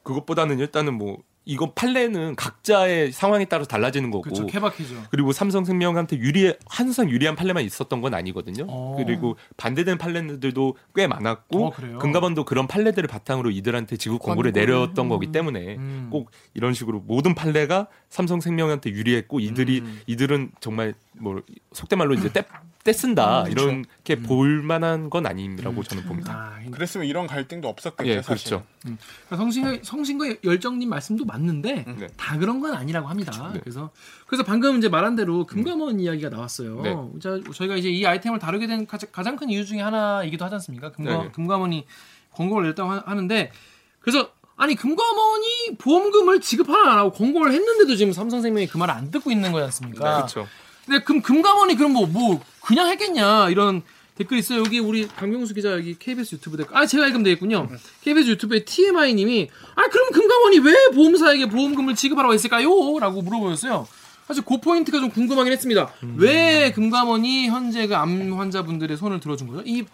[0.03, 4.45] 그것보다는 일단은 뭐 이거 판례는 각자의 상황에 따라 달라지는 거고 그렇죠.
[4.45, 5.05] 케바케죠.
[5.09, 8.65] 그리고 삼성생명한테 유리 항상 유리한 판례만 있었던 건 아니거든요.
[8.67, 8.95] 어.
[8.97, 11.99] 그리고 반대되는 판례들도 꽤 많았고 어, 그래요?
[11.99, 14.51] 금감원도 그런 판례들을 바탕으로 이들한테 지급 권고를.
[14.51, 16.07] 내렸던 거기 때문에 음.
[16.11, 20.01] 꼭 이런 식으로 모든 판례가 삼성생명한테 유리했고 이들이 음.
[20.05, 22.43] 이들은 정말 뭐 속된 말로 이제 떼,
[22.87, 26.53] 떼쓴다 음, 이렇게 볼 만한 건 아니라고 저는 봅니다.
[26.55, 28.09] 아, 그랬으면 이런 갈등도 없었겠죠.
[28.09, 28.49] 예, 사실.
[28.49, 28.65] 그렇죠.
[28.81, 32.07] 그러니까 성신 성신과 열정님 말씀도 맞는데 네.
[32.15, 33.51] 다 그런 건 아니라고 합니다.
[33.53, 33.59] 네.
[33.59, 33.91] 그래서
[34.25, 36.81] 그래서 방금 이제 말한 대로 금감원 이야기가 나왔어요.
[36.81, 36.95] 네.
[37.21, 40.93] 자, 저희가 이제 이 아이템을 다루게 된 가장, 가장 큰 이유 중에 하나이기도 하지 않습니까?
[40.93, 41.31] 금감, 네.
[41.33, 41.85] 금감원이
[42.31, 43.51] 권고를 냈다고 하- 하는데
[43.99, 49.29] 그래서 아니 금감원이 보험금을 지급하나 안 하고 권고를 했는데도 지금 삼성생명이 그 말을 안 듣고
[49.29, 50.15] 있는 거지 않습니까?
[50.17, 50.47] 그렇죠.
[50.87, 53.83] 근데 금 금감원이 그럼 뭐뭐 그냥 했겠냐 이런
[54.15, 54.59] 댓글 있어요.
[54.61, 56.75] 여기 우리 강병수 기자 여기 KBS 유튜브 댓글.
[56.75, 57.69] 아 제가 읽으면 되겠군요.
[58.01, 63.87] KBS 유튜브에 TMI님이 아 그럼 금감원이 왜 보험사에게 보험금을 지급하라고 했을까요?라고 물어보셨어요.
[64.27, 65.93] 사실 그 포인트가 좀 궁금하긴 했습니다.
[66.15, 69.61] 왜 금감원이 현재 그 암 환자분들의 손을 들어준 거죠?
[69.65, 69.85] 이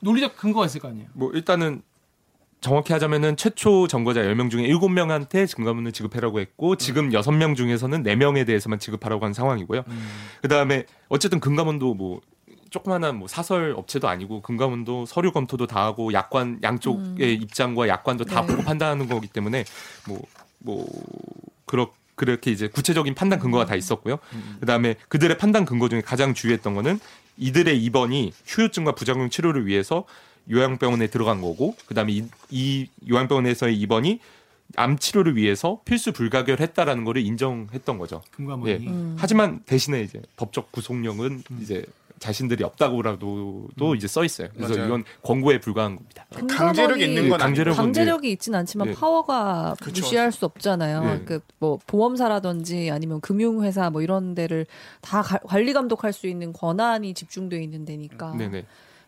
[0.00, 1.06] 논리적 근거가 있을 거 아니에요.
[1.14, 1.82] 뭐 일단은
[2.60, 8.78] 정확히 하자면은 최초 전과자 10명 중에 7명한테 금감원을 지급해라고 했고 지금 6명 중에서는 4명에 대해서만
[8.78, 9.84] 지급하라고 한 상황이고요.
[10.42, 12.20] 그다음에 어쨌든 금감원도 뭐
[12.70, 18.42] 조그마한 뭐 사설 업체도 아니고 금감원도 서류 검토도 다 하고 약관 양쪽의 입장과 약관도 다
[18.42, 18.46] 네.
[18.48, 19.64] 보고 판단하는 거기 때문에
[20.06, 20.86] 뭐뭐
[21.64, 24.18] 그렇 그렇게 이제 구체적인 판단 근거가 다 있었고요.
[24.58, 26.98] 그다음에 그들의 판단 근거 중에 가장 주요했던 거는
[27.36, 30.04] 이들의 입원이 후유증과 부작용 치료를 위해서
[30.50, 34.20] 요양병원에 들어간 거고 그다음에 이, 이 요양병원에서의 입원이
[34.76, 38.22] 암 치료를 위해서 필수 불가결했다라는 거를 인정했던 거죠.
[38.32, 38.70] 금감원이.
[38.70, 38.76] 예.
[38.86, 39.16] 음.
[39.18, 41.84] 하지만 대신에 이제 법적 구속력은 이제
[42.18, 44.48] 자신들이 없다고라도 도 이제 써 있어요.
[44.54, 44.86] 그래서 맞아요.
[44.88, 46.26] 이건 권고에 불과한 겁니다.
[46.48, 48.94] 강제력이 있는 건 강제력은- 강제력이 있진 않지만 네.
[48.94, 50.02] 파워가 그쵸.
[50.02, 51.04] 무시할 수 없잖아요.
[51.24, 51.38] 네.
[51.60, 54.66] 그뭐 보험사라든지 아니면 금융회사 뭐 이런 데를
[55.00, 58.34] 다 가- 관리 감독할 수 있는 권한이 집중돼 있는 데니까.
[58.36, 58.66] 네네.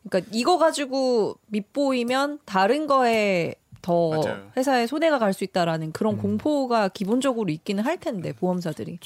[0.08, 4.50] 그러니까 이거 가지고 밑보이면 다른 거에 더 맞아요.
[4.56, 6.18] 회사에 손해가 갈 수 있다라는 그런 음.
[6.18, 8.98] 공포가 기본적으로 있기는 할 텐데 보험사들이.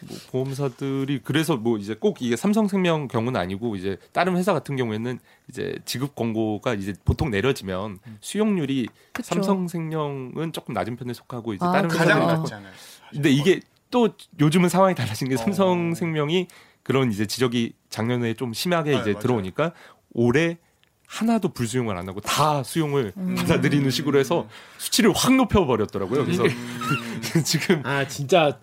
[0.00, 5.18] 뭐 보험사들이 그래서 뭐 이제 꼭 이게 삼성생명 경우는 아니고 이제 다른 회사 같은 경우에는
[5.48, 9.34] 이제 지급 권고가 이제 보통 내려지면 수용률이 그쵸.
[9.34, 11.88] 삼성생명은 조금 낮은 편에 속하고 이제 아, 다른?
[11.88, 12.44] 가장 않아요.
[13.10, 14.08] 근데 이게 또
[14.40, 15.38] 요즘은 상황이 달라진 게 어.
[15.38, 16.48] 삼성생명이
[16.82, 19.22] 그런 이제 지적이 작년에 좀 심하게 네, 이제 맞아요.
[19.22, 19.72] 들어오니까
[20.16, 20.58] 올해
[21.06, 23.36] 하나도 불수용을 안 하고 다 수용을 음.
[23.36, 24.48] 받아들이는 식으로 해서
[24.78, 26.24] 수치를 확 높여 버렸더라고요.
[26.24, 26.42] 그래서
[27.44, 28.58] 지금 아 진짜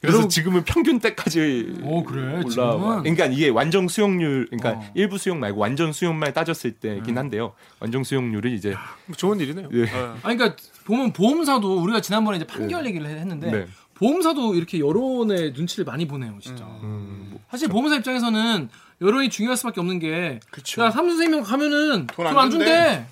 [0.00, 2.34] 그래서 지금은 평균 때까지 오, 그래?
[2.36, 2.48] 올라.
[2.48, 2.98] 지금은?
[3.02, 4.92] 그러니까 이게 완전 수용률, 그러니까 어.
[4.94, 7.18] 일부 수용 말고 완전 수용만 따졌을 때긴 음.
[7.18, 7.52] 한데요.
[7.80, 8.74] 완전 수용률이 이제
[9.06, 9.68] 뭐 좋은 일이네요.
[9.72, 9.82] 예.
[9.84, 10.16] 어.
[10.22, 13.66] 아니 그러니까 보면 보험사도 우리가 지난번에 이제 판결 얘기를 했는데 네.
[13.94, 16.64] 보험사도 이렇게 여론의 눈치를 많이 보네요, 진짜.
[16.64, 18.68] 음, 뭐 사실 보험사 입장에서는
[19.00, 20.82] 여론이 중요할 수밖에 없는 게 그쵸.
[20.82, 23.06] 야, 삼성생명 가면은 돈돈안안 준대.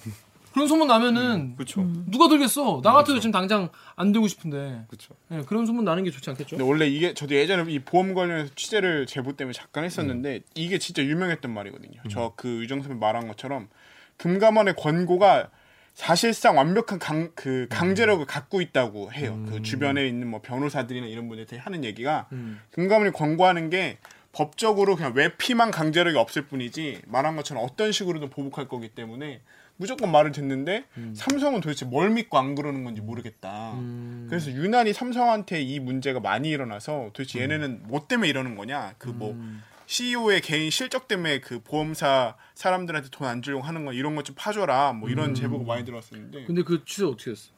[0.53, 1.87] 그런 소문 나면은 그렇죠.
[2.07, 2.81] 누가 들겠어?
[2.83, 4.85] 나 같아도 지금 당장 안 들고 싶은데.
[4.88, 5.14] 그렇죠.
[5.31, 6.57] 예, 그런 소문 나는 게 좋지 않겠죠?
[6.57, 11.03] 근데 원래 이게 저도 예전에 이 보험 관련해서 취재를 제보 때문에 잠깐 했었는데 이게 진짜
[11.03, 12.01] 유명했던 말이거든요.
[12.09, 13.68] 저그 유정 선배 말한 것처럼
[14.16, 15.51] 금감원의 권고가
[15.92, 19.38] 사실상 완벽한 강, 그 강제력을 갖고 있다고 해요.
[19.51, 22.61] 그 주변에 있는 뭐 변호사들이나 이런 분들이 하는 얘기가 음.
[22.70, 23.99] 금감원이 권고하는 게
[24.37, 29.40] 법적으로 그냥 외피만 강제력이 없을 뿐이지 말한 것처럼 어떤 식으로든 보복할 거기 때문에
[29.79, 33.72] 무조건 말을 듣는데 삼성은 도대체 뭘 믿고 안 그러는 건지 모르겠다.
[33.75, 34.27] 음.
[34.29, 38.94] 그래서 유난히 삼성한테 이 문제가 많이 일어나서 도대체 얘네는 뭐 때문에 이러는 거냐?
[38.99, 39.62] 그뭐 음.
[39.87, 44.35] CEO의 개인 실적 때문에 그 보험사 사람들한테 돈 안 주려고 하는 거 이런 것 좀
[44.37, 44.92] 파줘라.
[44.92, 47.56] 뭐 이런 제보가 많이 들어왔었는데 근데 그 취재 어떻게 됐어?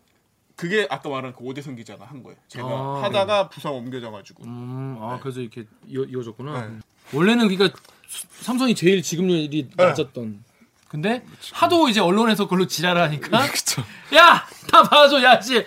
[0.59, 2.37] 그게 아까 말한 그 오대성 기자가 한 거예요.
[2.49, 3.01] 제가 아.
[3.05, 6.66] 하다가 부서가 옮겨져가지고 음, 아 그래서 이렇게 이어, 이어졌구나.
[6.66, 6.79] 네.
[7.12, 10.42] 원래는 그러니까 수- 삼성이 제일 지급률이 낮았던.
[10.88, 13.38] 근데 하도 이제 언론에서 그걸로 지랄하니까
[14.16, 15.64] 야, 다 봐줘, 야, 씨.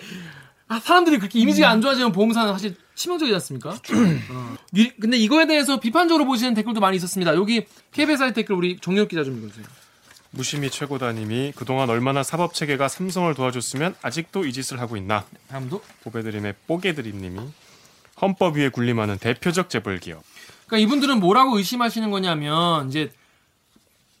[0.68, 3.70] 아, 사람들이 그렇게 이미지가 안 좋아지면 보험사는 사실 치명적이지 않습니까?
[3.70, 4.56] 어.
[4.74, 7.34] 이- 근데 이거에 대해서 비판적으로 보시는 댓글도 많이 있었습니다.
[7.34, 9.64] 여기 KBS 사이트 댓글 우리 정력 기자 좀 읽어주세요.
[10.32, 15.24] 무심히 최고다님이 그동안 얼마나 사법 체계가 삼성을 도와줬으면 아직도 이 짓을 하고 있나?
[15.48, 15.82] 다음도.
[16.04, 17.40] 보배드림의 뽀개드림님이
[18.20, 20.22] 헌법 위에 군림하는 대표적 재벌 기업.
[20.66, 23.12] 그러니까 이분들은 뭐라고 의심하시는 거냐면 이제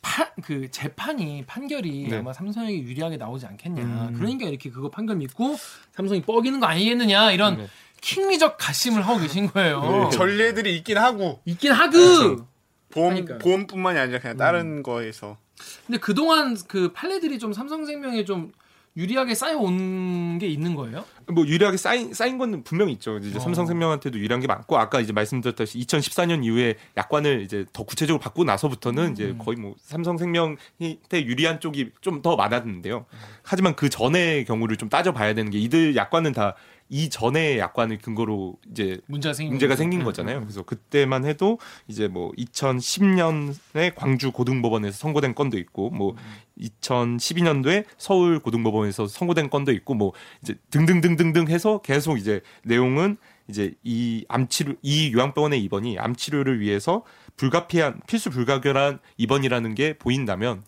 [0.02, 2.18] 파, 그 재판이 판결이 네.
[2.18, 3.82] 아마 삼성에게 유리하게 나오지 않겠냐.
[3.82, 4.14] 음.
[4.18, 5.56] 그러니까 이렇게 그거 판결 믿고
[5.92, 7.66] 삼성이 뻐기는 거 아니겠느냐 이런 네.
[8.02, 10.10] 킹리적 가심을 하고 계신 거예요.
[10.12, 12.44] 전례들이 있긴 하고 있긴 하그.
[12.90, 13.38] 보험 하니까.
[13.38, 15.38] 보험뿐만이 아니라 그냥 다른 거에서
[15.86, 18.52] 근데 그동안 그 판례들이 좀 삼성생명에 좀
[18.94, 21.06] 유리하게 쌓여온 게 있는 거예요?
[21.28, 23.16] 뭐 유리하게 쌓인 쌓인 건 분명히 있죠.
[23.18, 23.40] 이제 어.
[23.40, 29.12] 삼성생명한테도 유리한 게 많고 아까 이제 말씀드렸다시피 2014년 이후에 약관을 이제 더 구체적으로 바꾸고 나서부터는
[29.12, 33.06] 이제 거의 뭐 삼성생명한테 유리한 쪽이 좀 더 많았는데요.
[33.42, 36.54] 하지만 그 전의 경우를 좀 따져봐야 되는 게 이들 약관은 다
[36.92, 39.76] 이 전의 약관을 근거로 이제 문제가 생긴 문제가.
[39.76, 40.40] 생긴 음, 거잖아요.
[40.40, 46.14] 그래서 그때만 해도 이제 뭐 2010년에 광주 고등법원에서 선고된 건도 있고 뭐
[46.60, 53.16] 2012년도에 서울 고등법원에서 선고된 건도 있고 뭐 이제 등등등등등 해서 계속 이제 내용은
[53.48, 57.04] 이제 이 암치료 이 요양병원의 입원이 암치료를 위해서
[57.38, 60.62] 불가피한 필수 불가결한 입원이라는 게 보인다면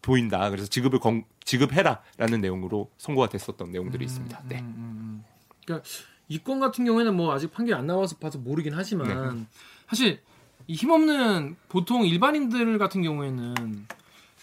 [0.00, 0.48] 보인다.
[0.48, 4.42] 그래서 지급을 건, 지급해라라는 내용으로 선고가 됐었던 내용들이 있습니다.
[4.48, 4.60] 네.
[4.60, 5.31] 음, 음, 음.
[5.64, 5.88] 그러니까
[6.28, 9.44] 이 건 같은 경우에는 뭐 아직 판결이 안 나와서 봐서 모르긴 하지만 네.
[9.88, 10.20] 사실
[10.66, 13.86] 이 힘없는 보통 일반인들 같은 경우에는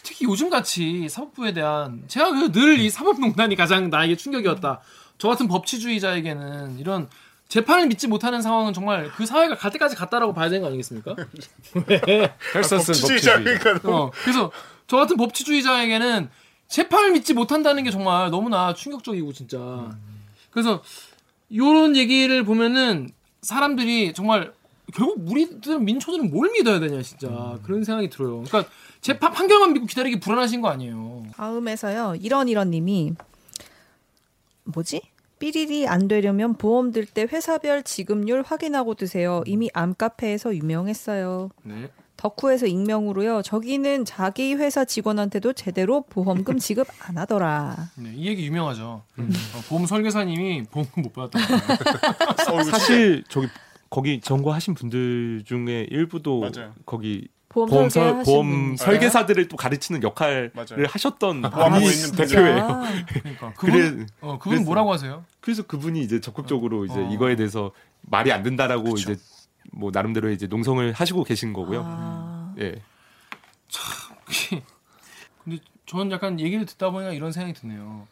[0.03, 4.81] 특히 요즘 같이 사법부에 대한 제가 그늘이 사법농단이 가장 나에게 충격이었다.
[5.17, 7.09] 저 같은 법치주의자에게는 이런
[7.47, 11.15] 재판을 믿지 못하는 상황은 정말 그 사회가 갈 때까지 갔다라고 봐야 되는 거 아니겠습니까?
[12.55, 13.59] 헬서스는 법치주의자 법치주의.
[13.59, 14.51] 그러니까 어, 그래서
[14.87, 16.29] 저 같은 법치주의자에게는
[16.67, 19.57] 재판을 믿지 못한다는 게 정말 너무나 충격적이고 진짜.
[20.51, 20.83] 그래서
[21.55, 23.09] 요런 얘기를 보면은
[23.41, 24.53] 사람들이 정말
[24.93, 28.43] 결국 우리들 민초들은 뭘 믿어야 되냐 진짜 그런 생각이 들어요.
[28.43, 28.65] 그러니까
[29.01, 31.23] 재판 판결만 믿고 기다리기 불안하신 거 아니에요.
[31.35, 32.15] 다음에서요.
[32.21, 33.13] 이런 이런 님이
[34.65, 35.01] 뭐지?
[35.39, 39.41] 삐리리 안 되려면 보험 들 때 회사별 지급률 확인하고 드세요.
[39.45, 41.49] 이미 암카페에서 유명했어요.
[41.63, 41.89] 네.
[42.23, 43.41] 덕후에서 익명으로요.
[43.43, 47.77] 저기는 자기 회사 직원한테도 제대로 보험금 지급 안 하더라.
[47.95, 49.03] 네, 이 얘기 유명하죠.
[49.17, 51.39] 어, 보험 설계사님이 보험금 못 받았다.
[52.69, 53.47] 사실 저기
[53.89, 56.73] 거기 전공하신 분들 중에 일부도 맞아요.
[56.85, 58.77] 거기 보험, 보험, 하신 보험 분.
[58.77, 60.85] 설계사들을 또 가르치는 역할을 맞아요.
[60.89, 62.17] 하셨던 보험하고 분이.
[62.17, 62.63] 대표예요.
[62.65, 65.23] 아, 그러니까 그래- 그분 어, 그분 그래서- 뭐라고 하세요?
[65.39, 67.09] 그래서 그분이 이제 적극적으로 이제 어.
[67.11, 69.15] 이거에 대해서 말이 안 된다라고 이제
[69.71, 71.83] 뭐 나름대로 이제 농성을 하시고 계신 거고요.
[71.85, 72.53] 아.
[72.59, 72.81] 예.
[75.43, 78.07] 근데 저는 약간 얘기를 듣다 보니까 이런 생각이 드네요.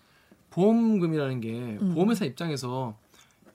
[0.51, 2.95] 보험금이라는 게 보험회사 입장에서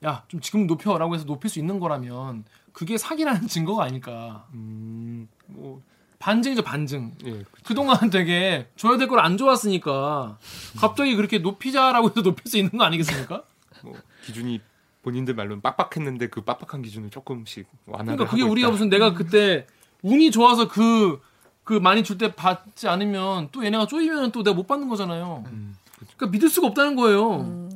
[0.05, 4.47] 야 좀 지금 높여라고 해서 높일 수 있는 거라면 그게 사기라는 증거가 아닐까.
[4.53, 5.81] 음, 뭐
[6.19, 7.13] 반증이죠 반증.
[7.25, 7.43] 예.
[7.63, 10.37] 그동안 되게 줘야 될 걸 안 좋았으니까
[10.77, 13.43] 갑자기 그렇게 높이자라고 해서 높일 수 있는 거 아니겠습니까?
[13.83, 13.93] 뭐
[14.25, 14.61] 기준이
[15.03, 18.71] 본인들 말로는 빡빡했는데 그 빡빡한 기준을 조금씩 완화를 그러니까 그게 우리가 있다.
[18.71, 19.67] 무슨 내가 그때
[20.01, 21.21] 운이 좋아서 그,
[21.63, 25.43] 그 많이 줄 때 받지 않으면 또 얘네가 쪼이면 또 내가 못 받는 거잖아요.
[25.47, 27.41] 음, 그러니까 믿을 수가 없다는 거예요.
[27.41, 27.69] 음.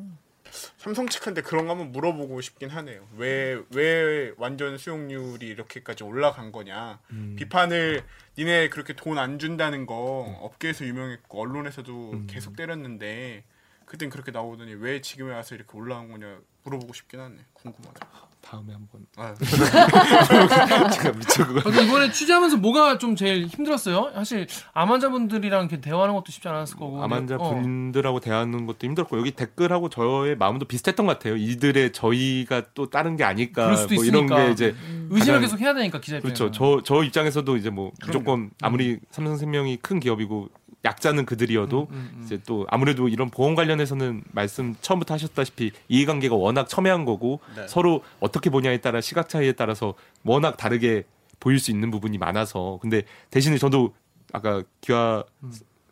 [0.78, 3.06] 삼성 측한테 그런 거 한번 물어보고 싶긴 하네요.
[3.18, 7.00] 왜 왜 완전 수용률이 이렇게까지 올라간 거냐?
[7.12, 7.36] 음.
[7.38, 8.04] 비판을
[8.38, 9.94] 니네 그렇게 돈 안 준다는 거
[10.42, 12.28] 업계에서 유명했고 언론에서도 음.
[12.30, 13.44] 계속 때렸는데
[13.86, 17.36] 그땐 그렇게 나오더니 왜 지금에 와서 이렇게 올라온 거냐 물어보고 싶긴 하네.
[17.54, 18.08] 궁금하다.
[18.42, 19.34] 다음에 한번 아,
[20.90, 24.12] 제가 미쳐 그거 이번에 취재하면서 뭐가 좀 제일 힘들었어요?
[24.14, 27.04] 사실 암 환자분들이랑 이렇게 대화하는 것도 쉽지 않았을 거고.
[27.04, 27.50] 암환자 어.
[27.56, 31.36] 분들하고 대하는 것도 힘들었고 여기 댓글하고 저의 마음도 비슷했던 것 같아요.
[31.36, 34.28] 이들의 저희가 또 다른 게 아닐까 그럴 수도 뭐 이런.
[34.28, 34.74] 게 이제
[35.10, 36.46] 의심을 가장- 계속 해야 되니까 기자 입장에서.
[36.46, 36.52] 그렇죠.
[36.52, 40.48] 저 저 입장에서도 이제 뭐 무조건 아무리 삼성 생명이 큰 기업이고
[40.86, 42.22] 약자는 그들이어도 음, 음.
[42.24, 47.68] 이제 또 아무래도 이런 보험 관련해서는 말씀 처음부터 하셨다시피 이해관계가 워낙 첨예한 거고 네.
[47.68, 51.04] 서로 어떻게 보냐에 따라 시각 차이에 따라서 워낙 다르게
[51.40, 53.94] 보일 수 있는 부분이 많아서 근데 대신에 저도
[54.34, 55.24] 아까 기화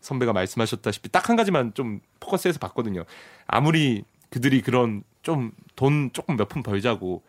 [0.02, 3.04] 선배가 말씀하셨다시피 딱 한 가지만 좀 포커스해서 봤거든요.
[3.48, 7.22] 아무리 그들이 그런 좀 돈 조금 몇 푼 벌자고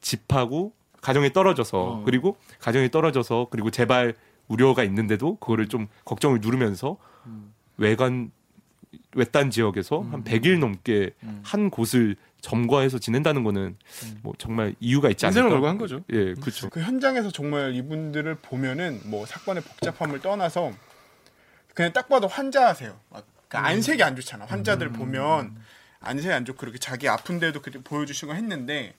[0.00, 2.02] 집하고 가정이 떨어져서 어.
[2.04, 4.14] 그리고 가정이 떨어져서 그리고 재발
[4.48, 6.96] 우려가 있는데도 그거를 좀 걱정을 누르면서
[7.76, 8.30] 외관
[9.14, 13.76] 외딴 지역에서 한 100일 넘게 한 곳을 점거해서 지낸다는 거는
[14.22, 15.40] 뭐 정말 이유가 있지 않을까.
[15.40, 16.04] 인생을 걸고 한 거죠.
[16.12, 16.68] 예, 그렇죠.
[16.70, 20.72] 그 현장에서 정말 이분들을 보면은 뭐 사건의 복잡함을 떠나서
[21.74, 22.98] 그냥 딱 봐도 환자세요.
[23.10, 24.44] 막그 안색이 안 좋잖아.
[24.44, 25.56] 환자들 보면
[26.00, 28.94] 안색이 안 좋고 그렇게 자기 아픈데도 그렇게 보여주시고 했는데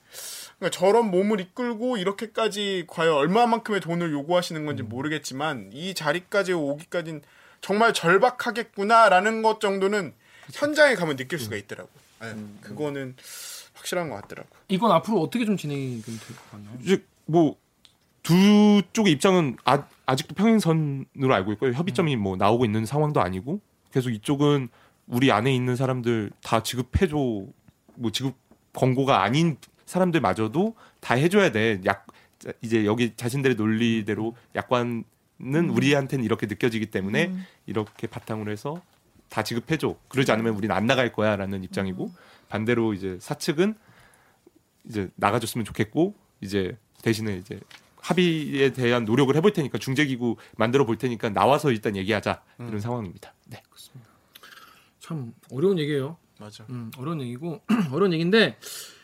[0.60, 7.22] 그러니까 저런 몸을 이끌고 이렇게까지 과연 얼마만큼의 돈을 요구하시는 건지 모르겠지만 이 자리까지 오기까지는
[7.62, 10.14] 정말 절박하겠구나라는 것 정도는
[10.54, 11.90] 현장에 가면 느낄 수가 있더라고.
[12.24, 13.16] 요 그거는
[13.74, 14.50] 확실한 것 같더라고.
[14.70, 16.78] 이건 앞으로 어떻게 좀 진행이 좀될것 같나요?
[16.82, 17.58] 이제 뭐
[18.28, 21.72] 두 쪽의 입장은 아, 아직도 평행선으로 알고 있고요.
[21.72, 23.62] 협의점이 뭐 나오고 있는 상황도 아니고
[23.94, 24.68] 계속 이쪽은
[25.08, 28.36] 우리 안에 있는 사람들 다 지급해줘 뭐 지급
[28.74, 29.56] 권고가 아닌
[29.88, 31.82] 사람들마저도 다 해줘야 돼.
[31.86, 32.06] 약
[32.62, 35.04] 이제 여기 자신들의 논리대로 약관은
[35.40, 37.34] 우리한테는 이렇게 느껴지기 때문에
[37.66, 38.82] 이렇게 바탕으로 해서
[39.30, 39.98] 다 지급해줘.
[40.08, 42.12] 그러지 않으면 우리는 안 나갈 거야라는 입장이고
[42.50, 43.76] 반대로 이제 사측은
[44.86, 47.60] 이제 나가줬으면 좋겠고 이제 대신에 이제
[48.00, 53.34] 합의에 대한 노력을 해볼 테니까 중재기구 만들어 볼 테니까 나와서 일단 얘기하자 이런 상황입니다.
[53.48, 53.62] 네.
[55.00, 56.18] 참 어려운 얘기예요.
[56.40, 56.66] 맞아.
[56.70, 58.97] 음, 어려운 얘기고 어려운 얘기인데 하,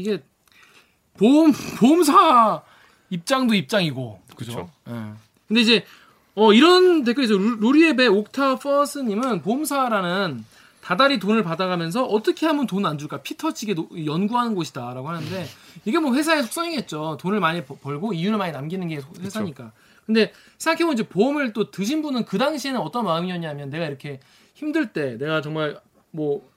[0.00, 0.22] 이게
[1.18, 2.62] 보험 보험사
[3.10, 4.70] 입장도 입장이고 그죠?
[4.88, 4.92] 예.
[5.48, 5.84] 근데 이제
[6.34, 10.44] 어 이런 댓글에서 루리웹의 옥타 퍼스님은 보험사란
[10.82, 15.46] 다달이 돈을 받아가면서 어떻게 하면 돈 안 줄까 피 터지게 노- 연구하는 곳이다라고 하는데
[15.84, 17.18] 이게 뭐 회사의 속성이겠죠.
[17.20, 19.72] 돈을 많이 버- 벌고 이윤을 많이 남기는 게 회사니까.
[20.06, 24.18] 근데 생각해보면 이제 보험을 또 드신 분은 그 당시에는 어떤 마음이었냐면 내가 이렇게
[24.54, 25.78] 힘들 때 내가 정말
[26.10, 26.50] 뭐 보-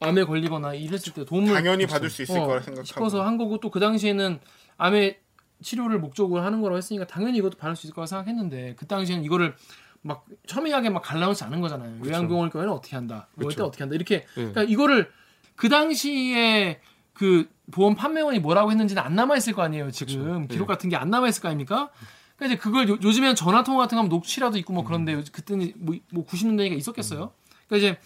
[0.00, 2.84] 암에 걸리거나 이랬을 때 도움을 당연히 받을 수 있을 어, 거라 생각하고.
[2.86, 4.40] 싶어서 한 거고 또 그 당시에는
[4.76, 5.18] 암의
[5.62, 9.54] 치료를 목적으로 하는 거라고 했으니까 당연히 이것도 받을 수 있을 거라 생각했는데 그 당시에는 이거를
[10.02, 11.98] 막 첨예하게 막 갈라놓지 않은 거잖아요.
[12.04, 13.64] 요양병원일 경우에는 어떻게 한다, 뭐일 때 그쵸.
[13.66, 14.24] 어떻게 한다 이렇게 예.
[14.34, 15.10] 그러니까 이거를
[15.56, 16.80] 그 당시에
[17.14, 19.90] 그 보험 판매원이 뭐라고 했는지는 안 남아 있을 거 아니에요.
[19.90, 20.48] 지금 네.
[20.48, 21.90] 기록 같은 게 안 남아 있을 거 아닙니까?
[22.36, 25.22] 그러니까 이제 그걸 요, 즘에는 전화 통화 같은 거 하면 녹취라도 있고 뭐 그런데 요-
[25.32, 27.32] 그때는 뭐, 뭐 90년대니까 있었겠어요.
[27.66, 27.98] 그러니까 이제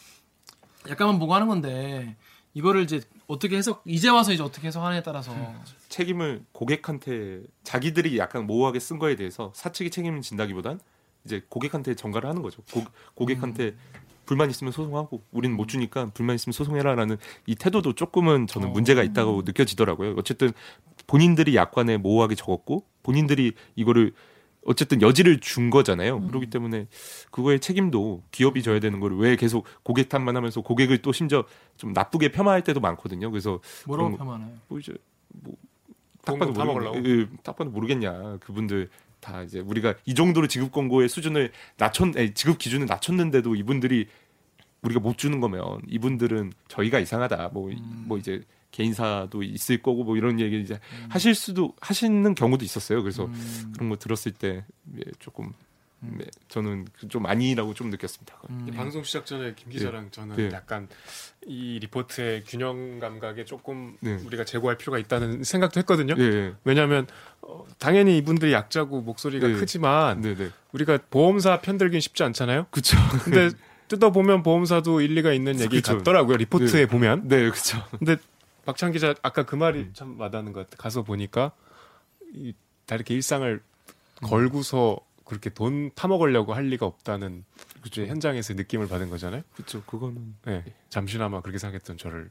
[0.91, 2.17] 약간만 보고 하는 건데
[2.53, 5.33] 이거를 이제 어떻게 해석 이제 와서 이제 어떻게 해석하느냐에 따라서
[5.89, 10.81] 책임을 고객한테 자기들이 약간 모호하게 쓴 거에 대해서 사측이 책임을 진다기보단
[11.25, 12.63] 이제 고객한테 전가를 하는 거죠.
[12.73, 13.77] 고, 고객한테
[14.27, 19.43] 불만 있으면 소송하고 우리는 못 주니까 불만 있으면 소송해라라는 이 태도도 조금은 저는 문제가 있다고
[19.45, 20.15] 느껴지더라고요.
[20.17, 20.53] 어쨌든
[21.07, 24.13] 본인들이 약관에 모호하게 적었고 본인들이 이거를
[24.65, 26.27] 어쨌든 여지를 준 거잖아요.
[26.27, 26.87] 그렇기 때문에
[27.31, 31.45] 그거의 책임도 기업이 져야 되는 거를 왜 계속 고객 탓만 하면서 고객을 또 심지어
[31.77, 33.31] 좀 나쁘게 폄하할 때도 많거든요.
[33.31, 34.53] 그래서 뭐라고 폄하나요?
[34.69, 34.95] 뭐 이제
[36.25, 36.65] 뭐돈딱 봐도.
[36.65, 36.99] 먹으려고?
[37.09, 38.39] 예, 딱 봐도 모르겠냐.
[38.41, 44.09] 그분들 다 이제 우리가 이 정도로 지급 권고의 수준을 낮췄 아니, 지급 기준을 낮췄는데도 이분들이
[44.83, 47.51] 우리가 못 주는 거면 이분들은 저희가 이상하다.
[47.53, 48.17] 뭐뭐 음.
[48.19, 50.79] 이제 개인사도 있을 거고 뭐 이런 얘기 이제
[51.09, 53.03] 하실 수도 하시는 경우도 있었어요.
[53.03, 53.73] 그래서 음.
[53.75, 54.65] 그런 거 들었을 때
[54.97, 55.53] 예, 조금
[56.03, 58.35] 네, 저는 좀 아니라고 좀 느꼈습니다.
[58.49, 58.67] 음.
[58.67, 60.51] 이 방송 시작 전에 김 기자랑 저는 네.
[60.53, 60.89] 약간
[61.47, 64.15] 이 리포트의 균형 감각에 조금 네.
[64.25, 66.15] 우리가 제고할 필요가 있다는 생각도 했거든요.
[66.17, 66.55] 예, 예.
[66.65, 67.07] 왜냐하면
[67.43, 69.55] 어, 당연히 이분들이 약자고 목소리가 네.
[69.55, 70.49] 크지만 네, 네.
[70.73, 72.67] 우리가 보험사 편들긴 쉽지 않잖아요.
[72.71, 72.97] 그렇죠.
[73.25, 73.51] 근데
[73.89, 75.99] 뜯어 보면 보험사도 일리가 있는 얘기 그쵸.
[75.99, 76.39] 같더라고요.
[76.39, 77.29] 리포트에 보면.
[77.29, 77.85] 네, 그렇죠.
[77.99, 78.17] 근데
[78.65, 80.83] 박찬 기자 아까 그 말이 참 와닿는 것 같아.
[80.83, 81.53] 가서 보니까
[82.35, 82.55] 이,
[82.87, 83.63] 다 이렇게 일상을
[84.23, 87.45] 걸고서 그렇게 돈 타먹으려고 할 리가 없다는
[87.83, 89.43] 그제 현장에서 느낌을 받은 거잖아요.
[89.55, 89.83] 그렇죠.
[89.85, 92.31] 그거는 네, 잠시나마 그렇게 생각했던 저를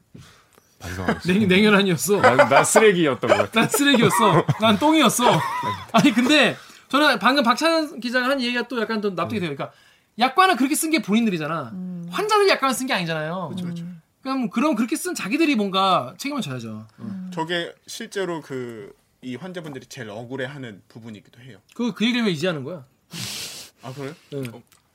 [0.78, 1.20] 반성하고.
[1.26, 2.20] 냉, 냉혈한이었어.
[2.20, 3.60] 난, 난 쓰레기였던 것 같아.
[3.60, 4.46] 난 쓰레기였어.
[4.60, 5.24] 난 똥이었어.
[5.92, 6.56] 아니 근데
[6.88, 9.54] 저는 방금 박찬 기자가 한 얘기가 또 약간 좀 납득이 돼요.
[9.54, 9.74] 그러니까
[10.18, 11.72] 약관을 그렇게 쓴 게 본인들이잖아.
[12.10, 13.52] 환자들이 약관을 쓴 게 아니잖아요.
[13.54, 16.86] 그렇죠, 그 럼 그럼 그렇게 쓴 자기들이 뭔가 책임을 져야죠.
[17.32, 21.58] 저게 실제로 그 이 환자분들이 제일 억울해하는 부분이기도 해요.
[21.74, 22.86] 그 그 얘기를 왜 이제 하는 거야?
[23.82, 24.14] 아 그래요?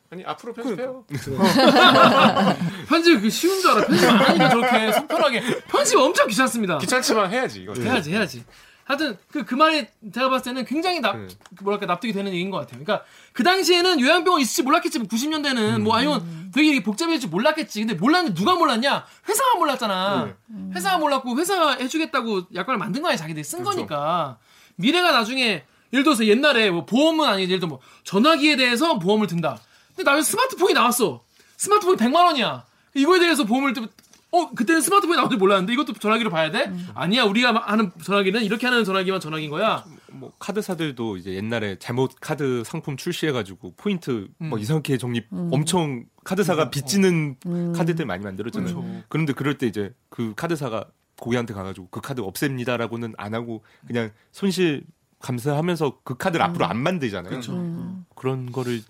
[0.09, 1.05] 아니 앞으로 편집해요.
[2.89, 3.85] 편집 그 쉬운 줄 알아.
[3.85, 5.41] 편집 안 하니까 저렇게 속 편하게.
[5.67, 6.79] 편집 엄청 귀찮습니다.
[6.79, 7.73] 귀찮지만 해야지 이거.
[7.75, 8.43] 해야지 해야지.
[8.85, 11.27] 하여튼 그, 그 말이 제가 봤을 때는 굉장히 납, 네.
[11.57, 12.83] 그 뭐랄까 납득이 되는 얘기인 것 같아요.
[12.83, 14.99] 그러니까 그 당시에는 요양병원 있을지 몰랐겠지.
[14.99, 17.79] 90년대는 뭐 아니면 되게 복잡해질지 몰랐겠지.
[17.79, 19.05] 근데 몰랐는데 누가 몰랐냐?
[19.27, 20.35] 회사가 몰랐잖아.
[20.75, 24.37] 회사가 몰랐고 회사가 해주겠다고 약관을 만든 거 아니야 자기들이 쓴 거니까
[24.75, 29.59] 미래가 나중에 예를 들어서 옛날에 뭐 보험은 아니지 예를 들어 뭐 전화기에 대해서 보험을 든다.
[29.95, 31.23] 근데 나중에 스마트폰이 나왔어.
[31.57, 32.65] 스마트폰이 100만 원이야.
[32.93, 33.87] 이거에 대해서 보험을 드-
[34.35, 36.71] 어 그때는 스마트폰이 나온 줄 몰랐는데 이것도 전화기로 봐야 돼?
[36.93, 39.85] 아니야 우리가 하는 전화기는 이렇게 하는 전화기만 전화기인 거야.
[40.11, 44.49] 뭐 카드사들도 이제 옛날에 잘못 카드 상품 출시해가지고 포인트 음.
[44.49, 47.37] 뭐 이상하게 적립 엄청 카드사가 빚지는
[47.75, 48.75] 카드들 많이 만들었잖아요.
[48.75, 49.03] 그렇죠.
[49.07, 50.85] 그런데 그럴 때 이제 그 카드사가
[51.19, 54.83] 고객한테 가가지고 그 카드 없앱니다라고는 안 하고 그냥 손실
[55.19, 57.29] 감수하면서 그 카드를 앞으로 안 만들잖아요.
[57.29, 58.03] 그렇죠.
[58.15, 58.81] 그런 거를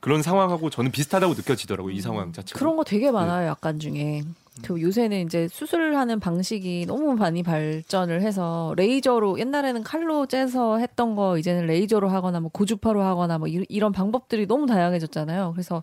[0.00, 1.94] 그런 상황하고 저는 비슷하다고 느껴지더라고요.
[1.94, 2.58] 이 상황 자체가.
[2.58, 4.22] 그런 거 되게 많아요, 약간 중에.
[4.62, 11.16] 그 요새는 이제 수술을 하는 방식이 너무 많이 발전을 해서 레이저로 옛날에는 칼로 째서 했던
[11.16, 15.52] 거 이제는 레이저로 하거나 뭐 고주파로 하거나 뭐 이- 이런 방법들이 너무 다양해졌잖아요.
[15.52, 15.82] 그래서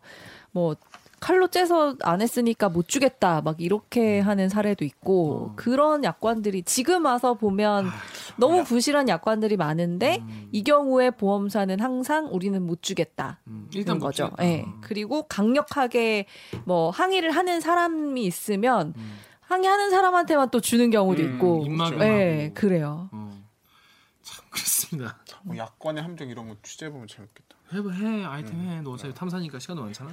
[0.51, 0.75] 뭐
[1.19, 7.33] 칼로 째서 안 했으니까 못 주겠다 막 이렇게 하는 사례도 있고 그런 약관들이 지금 와서
[7.33, 7.89] 보면
[8.37, 13.39] 너무 부실한 약관들이 많은데 이 경우에 보험사는 항상 우리는 못 주겠다.
[13.73, 14.31] 일단 는못 거죠.
[14.41, 14.65] 예.
[14.81, 16.25] 그리고 강력하게
[16.65, 18.93] 뭐 항의를 하는 사람이 있으면
[19.41, 21.65] 항의하는 사람한테만 또 주는 경우도 음, 있고.
[22.01, 22.53] 예, 하고.
[22.53, 23.09] 그래요.
[23.11, 23.31] 어.
[24.21, 25.17] 참 그렇습니다.
[25.43, 27.55] 뭐 약관의 함정 이런 거 취재해 보면 재밌겠다.
[27.73, 28.81] 해봐 해 아이템 해.
[28.81, 30.09] 너 어차피 탐사니까 시간도 많잖아.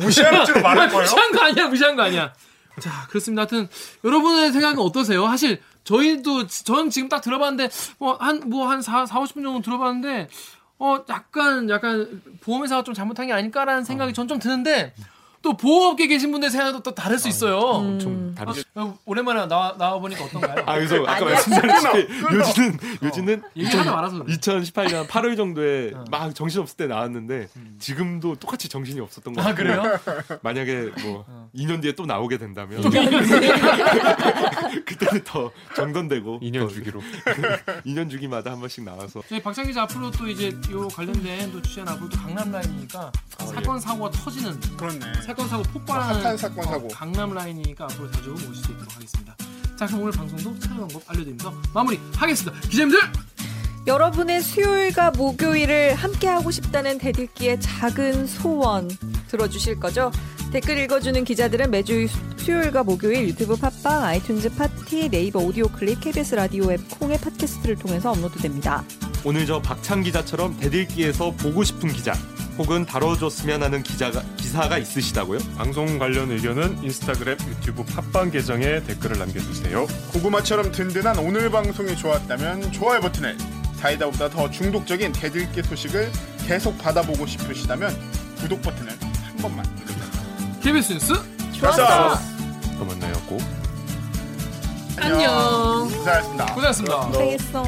[0.00, 1.02] 무시하는 줄 말할 거예요?
[1.02, 2.32] 무시한 거 아니야, 무시한 거 아니야.
[2.80, 3.40] 자, 그렇습니다.
[3.42, 3.68] 하여튼,
[4.04, 5.26] 여러분의 생각은 어떠세요?
[5.26, 10.28] 사실, 저희도, 전 지금 딱 들어봤는데, 뭐, 한, 뭐, 한 4, 4 50분 정도 들어봤는데,
[10.78, 14.94] 어, 약간, 약간, 보험회사가 좀 잘못한 게 아닐까라는 생각이 전 좀 드는데,
[15.46, 17.56] 또 보험업계 계신 분들 생각도 또 다를 수 있어요.
[17.56, 18.62] 엄청 아, 다르죠.
[18.74, 20.64] 어, 오랜만에 나와, 나와 보니까 어떤가요?
[20.66, 21.24] 아, 그래서 아까.
[21.24, 21.86] 말씀드렸듯이
[23.84, 24.36] 말아서 그래.
[24.36, 26.04] 2018년 8월 정도에 어.
[26.10, 27.46] 막 정신 없을 때 나왔는데
[27.78, 29.82] 지금도 똑같이 정신이 없었던 거 아, 같아요.
[29.82, 29.82] 그래요?
[30.42, 31.48] 만약에 뭐 어.
[31.54, 32.82] 2년 뒤에 또 나오게 된다면
[34.84, 37.00] 그때는 더 정돈되고 2년 더 주기로.
[37.86, 41.92] 2년 주기마다 한 번씩 나와서 저희 박찬 기자 앞으로 또 이제 요 관련된 또 취재는
[41.92, 45.22] 앞으로 또 강남 라인이니까 사건 사고가 터지는 그렇네.
[45.36, 46.88] 사건 사고 폭발하는 핫한 사건 사고.
[46.88, 49.36] 강남 라인이니까 앞으로 자주 모실 수 있도록 하겠습니다.
[49.78, 52.60] 자 그럼 오늘 방송도 참여 방법 알려드리면서 마무리하겠습니다.
[52.68, 52.98] 기자님들
[53.86, 58.90] 여러분의 수요일과 목요일을 함께 하고 싶다는 댓읽기의 작은 소원
[59.28, 60.10] 들어주실 거죠?
[60.52, 62.06] 댓글 읽어주는 기자들은 매주
[62.36, 67.76] 수요일과 목요일 유튜브 팟빵, 아이튠즈 팟 커뮤니티, 네이버 오디오 클립, KBS 라디오 앱, 콩의 팟캐스트를
[67.76, 68.84] 통해서 업로드됩니다.
[69.24, 72.14] 오늘 저 박찬 기자처럼 댓읽기에서 보고 싶은 기자
[72.58, 75.38] 혹은 다뤄줬으면 하는 기자가 기사가 있으시다고요?
[75.58, 79.86] 방송 관련 의견은 인스타그램, 유튜브 팟빵 계정에 댓글을 남겨주세요.
[80.12, 83.36] 고구마처럼 든든한 오늘 방송이 좋았다면 좋아요 버튼을
[83.76, 86.10] 사이다보다 더 중독적인 대들기 소식을
[86.46, 87.94] 계속 받아보고 싶으시다면
[88.40, 90.04] 구독 버튼을 한 번만 누르세요.
[90.62, 91.12] KBS 뉴스
[91.52, 92.18] 좋았어.
[92.78, 93.12] 또 만나요.
[93.26, 93.40] 꼭.
[94.98, 95.88] 안녕.
[95.88, 96.46] 고생하셨습니다.
[96.46, 96.96] 고생하셨습니다.
[97.08, 97.62] 고생했어.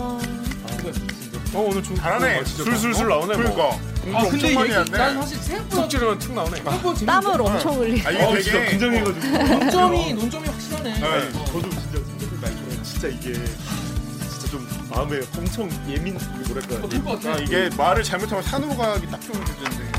[1.54, 2.44] 어 오늘 좀 잘하네.
[2.44, 3.36] 술술술 나오네.
[3.36, 3.54] 뭐.
[3.54, 4.90] 그러니까 아 공부 근데 엄청 많이 얘기.
[4.90, 6.56] 난 사실 생각보다 툭 찌르면 툭 나오네.
[6.56, 8.02] 생각보다 재밌- 땀을 엄청 흘리.
[8.06, 9.38] 아 이게 어, 되게 진짜 긴장해가지고.
[9.58, 10.94] 논점이 논점이 확실하네.
[11.00, 11.32] 네.
[11.32, 17.34] 저도 진짜 선배님 말처럼 진짜 이게 진짜 좀 마음에 엄청 예민 뭐랄까 어, 같아.
[17.34, 19.98] 아, 이게 말을 잘못하면 산으로 가기 딱 좋은 주제인데.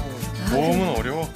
[0.51, 1.31] 모험은 어려워.